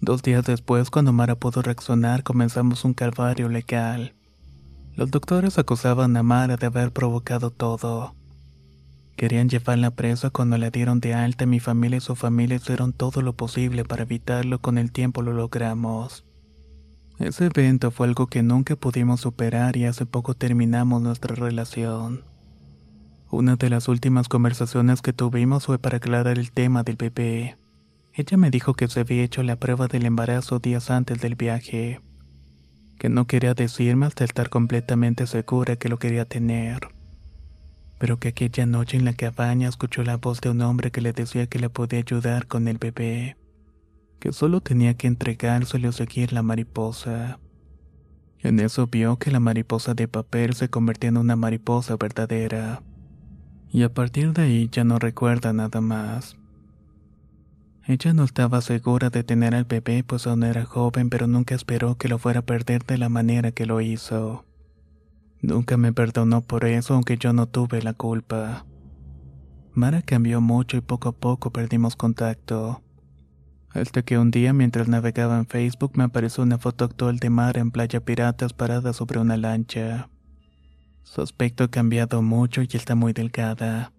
Dos 0.00 0.22
días 0.22 0.44
después, 0.44 0.90
cuando 0.90 1.12
Mara 1.12 1.36
pudo 1.36 1.62
reaccionar, 1.62 2.22
comenzamos 2.22 2.84
un 2.84 2.92
calvario 2.92 3.48
legal. 3.48 4.12
Los 4.94 5.10
doctores 5.10 5.56
acusaban 5.58 6.16
a 6.16 6.22
Mara 6.22 6.56
de 6.58 6.66
haber 6.66 6.92
provocado 6.92 7.50
todo. 7.50 8.14
Querían 9.16 9.48
llevarla 9.48 9.92
presa 9.92 10.28
cuando 10.28 10.58
la 10.58 10.68
dieron 10.68 11.00
de 11.00 11.14
alta. 11.14 11.46
Mi 11.46 11.60
familia 11.60 11.96
y 11.98 12.00
su 12.00 12.14
familia 12.14 12.56
hicieron 12.56 12.92
todo 12.92 13.22
lo 13.22 13.32
posible 13.32 13.84
para 13.84 14.02
evitarlo. 14.02 14.60
Con 14.60 14.76
el 14.76 14.92
tiempo 14.92 15.22
lo 15.22 15.32
logramos. 15.32 16.23
Ese 17.24 17.46
evento 17.46 17.90
fue 17.90 18.06
algo 18.06 18.26
que 18.26 18.42
nunca 18.42 18.76
pudimos 18.76 19.22
superar 19.22 19.78
y 19.78 19.86
hace 19.86 20.04
poco 20.04 20.34
terminamos 20.34 21.00
nuestra 21.00 21.34
relación. 21.34 22.22
Una 23.30 23.56
de 23.56 23.70
las 23.70 23.88
últimas 23.88 24.28
conversaciones 24.28 25.00
que 25.00 25.14
tuvimos 25.14 25.64
fue 25.64 25.78
para 25.78 25.96
aclarar 25.96 26.38
el 26.38 26.52
tema 26.52 26.82
del 26.82 26.96
bebé. 26.96 27.56
Ella 28.12 28.36
me 28.36 28.50
dijo 28.50 28.74
que 28.74 28.88
se 28.88 29.00
había 29.00 29.22
hecho 29.22 29.42
la 29.42 29.56
prueba 29.56 29.88
del 29.88 30.04
embarazo 30.04 30.58
días 30.58 30.90
antes 30.90 31.18
del 31.22 31.34
viaje, 31.34 32.02
que 32.98 33.08
no 33.08 33.26
quería 33.26 33.54
decirme 33.54 34.04
hasta 34.04 34.24
estar 34.24 34.50
completamente 34.50 35.26
segura 35.26 35.76
que 35.76 35.88
lo 35.88 35.98
quería 35.98 36.26
tener 36.26 36.94
pero 37.98 38.18
que 38.18 38.28
aquella 38.28 38.66
noche 38.66 38.98
en 38.98 39.06
la 39.06 39.14
cabaña 39.14 39.66
escuchó 39.66 40.02
la 40.02 40.18
voz 40.18 40.42
de 40.42 40.50
un 40.50 40.60
hombre 40.60 40.90
que 40.90 41.00
le 41.00 41.14
decía 41.14 41.46
que 41.46 41.58
le 41.58 41.70
podía 41.70 42.00
ayudar 42.00 42.46
con 42.46 42.68
el 42.68 42.76
bebé, 42.76 43.38
que 44.24 44.32
solo 44.32 44.62
tenía 44.62 44.94
que 44.94 45.06
entregárselo 45.06 45.90
o 45.90 45.92
seguir 45.92 46.32
la 46.32 46.42
mariposa. 46.42 47.40
En 48.38 48.58
eso 48.58 48.86
vio 48.86 49.18
que 49.18 49.30
la 49.30 49.38
mariposa 49.38 49.92
de 49.92 50.08
papel 50.08 50.54
se 50.54 50.70
convertía 50.70 51.10
en 51.10 51.18
una 51.18 51.36
mariposa 51.36 51.98
verdadera, 51.98 52.82
y 53.70 53.82
a 53.82 53.92
partir 53.92 54.32
de 54.32 54.44
ahí 54.44 54.70
ya 54.72 54.82
no 54.82 54.98
recuerda 54.98 55.52
nada 55.52 55.82
más. 55.82 56.38
Ella 57.86 58.14
no 58.14 58.24
estaba 58.24 58.62
segura 58.62 59.10
de 59.10 59.24
tener 59.24 59.54
al 59.54 59.64
bebé 59.64 60.02
pues 60.02 60.26
aún 60.26 60.42
era 60.42 60.64
joven, 60.64 61.10
pero 61.10 61.26
nunca 61.26 61.54
esperó 61.54 61.98
que 61.98 62.08
lo 62.08 62.16
fuera 62.16 62.40
a 62.40 62.46
perder 62.46 62.82
de 62.86 62.96
la 62.96 63.10
manera 63.10 63.52
que 63.52 63.66
lo 63.66 63.82
hizo. 63.82 64.46
Nunca 65.42 65.76
me 65.76 65.92
perdonó 65.92 66.40
por 66.40 66.64
eso, 66.64 66.94
aunque 66.94 67.18
yo 67.18 67.34
no 67.34 67.46
tuve 67.46 67.82
la 67.82 67.92
culpa. 67.92 68.64
Mara 69.74 70.00
cambió 70.00 70.40
mucho 70.40 70.78
y 70.78 70.80
poco 70.80 71.10
a 71.10 71.12
poco 71.12 71.50
perdimos 71.50 71.94
contacto. 71.94 72.83
Hasta 73.74 74.02
que 74.02 74.18
un 74.18 74.30
día, 74.30 74.52
mientras 74.52 74.86
navegaba 74.86 75.36
en 75.36 75.46
Facebook, 75.46 75.92
me 75.96 76.04
apareció 76.04 76.44
una 76.44 76.58
foto 76.58 76.84
actual 76.84 77.18
de 77.18 77.28
Mara 77.28 77.60
en 77.60 77.72
Playa 77.72 77.98
Piratas 77.98 78.52
parada 78.52 78.92
sobre 78.92 79.18
una 79.18 79.36
lancha. 79.36 80.08
Su 81.02 81.22
aspecto 81.22 81.64
ha 81.64 81.70
cambiado 81.70 82.22
mucho 82.22 82.62
y 82.62 82.68
está 82.72 82.94
muy 82.94 83.12
delgada. 83.12 83.92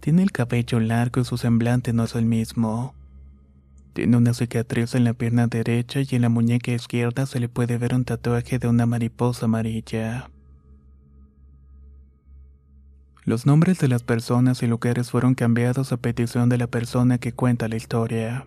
Tiene 0.00 0.22
el 0.22 0.32
cabello 0.32 0.80
largo 0.80 1.22
y 1.22 1.24
su 1.24 1.38
semblante 1.38 1.94
no 1.94 2.04
es 2.04 2.14
el 2.14 2.26
mismo. 2.26 2.94
Tiene 3.94 4.18
una 4.18 4.34
cicatriz 4.34 4.94
en 4.94 5.04
la 5.04 5.14
pierna 5.14 5.46
derecha 5.46 6.00
y 6.02 6.08
en 6.14 6.20
la 6.20 6.28
muñeca 6.28 6.72
izquierda 6.72 7.24
se 7.24 7.40
le 7.40 7.48
puede 7.48 7.78
ver 7.78 7.94
un 7.94 8.04
tatuaje 8.04 8.58
de 8.58 8.68
una 8.68 8.84
mariposa 8.84 9.46
amarilla. 9.46 10.28
Los 13.24 13.46
nombres 13.46 13.78
de 13.78 13.88
las 13.88 14.02
personas 14.02 14.62
y 14.62 14.66
lugares 14.66 15.10
fueron 15.10 15.34
cambiados 15.34 15.90
a 15.92 15.96
petición 15.96 16.50
de 16.50 16.58
la 16.58 16.66
persona 16.66 17.16
que 17.16 17.32
cuenta 17.32 17.66
la 17.66 17.76
historia. 17.76 18.46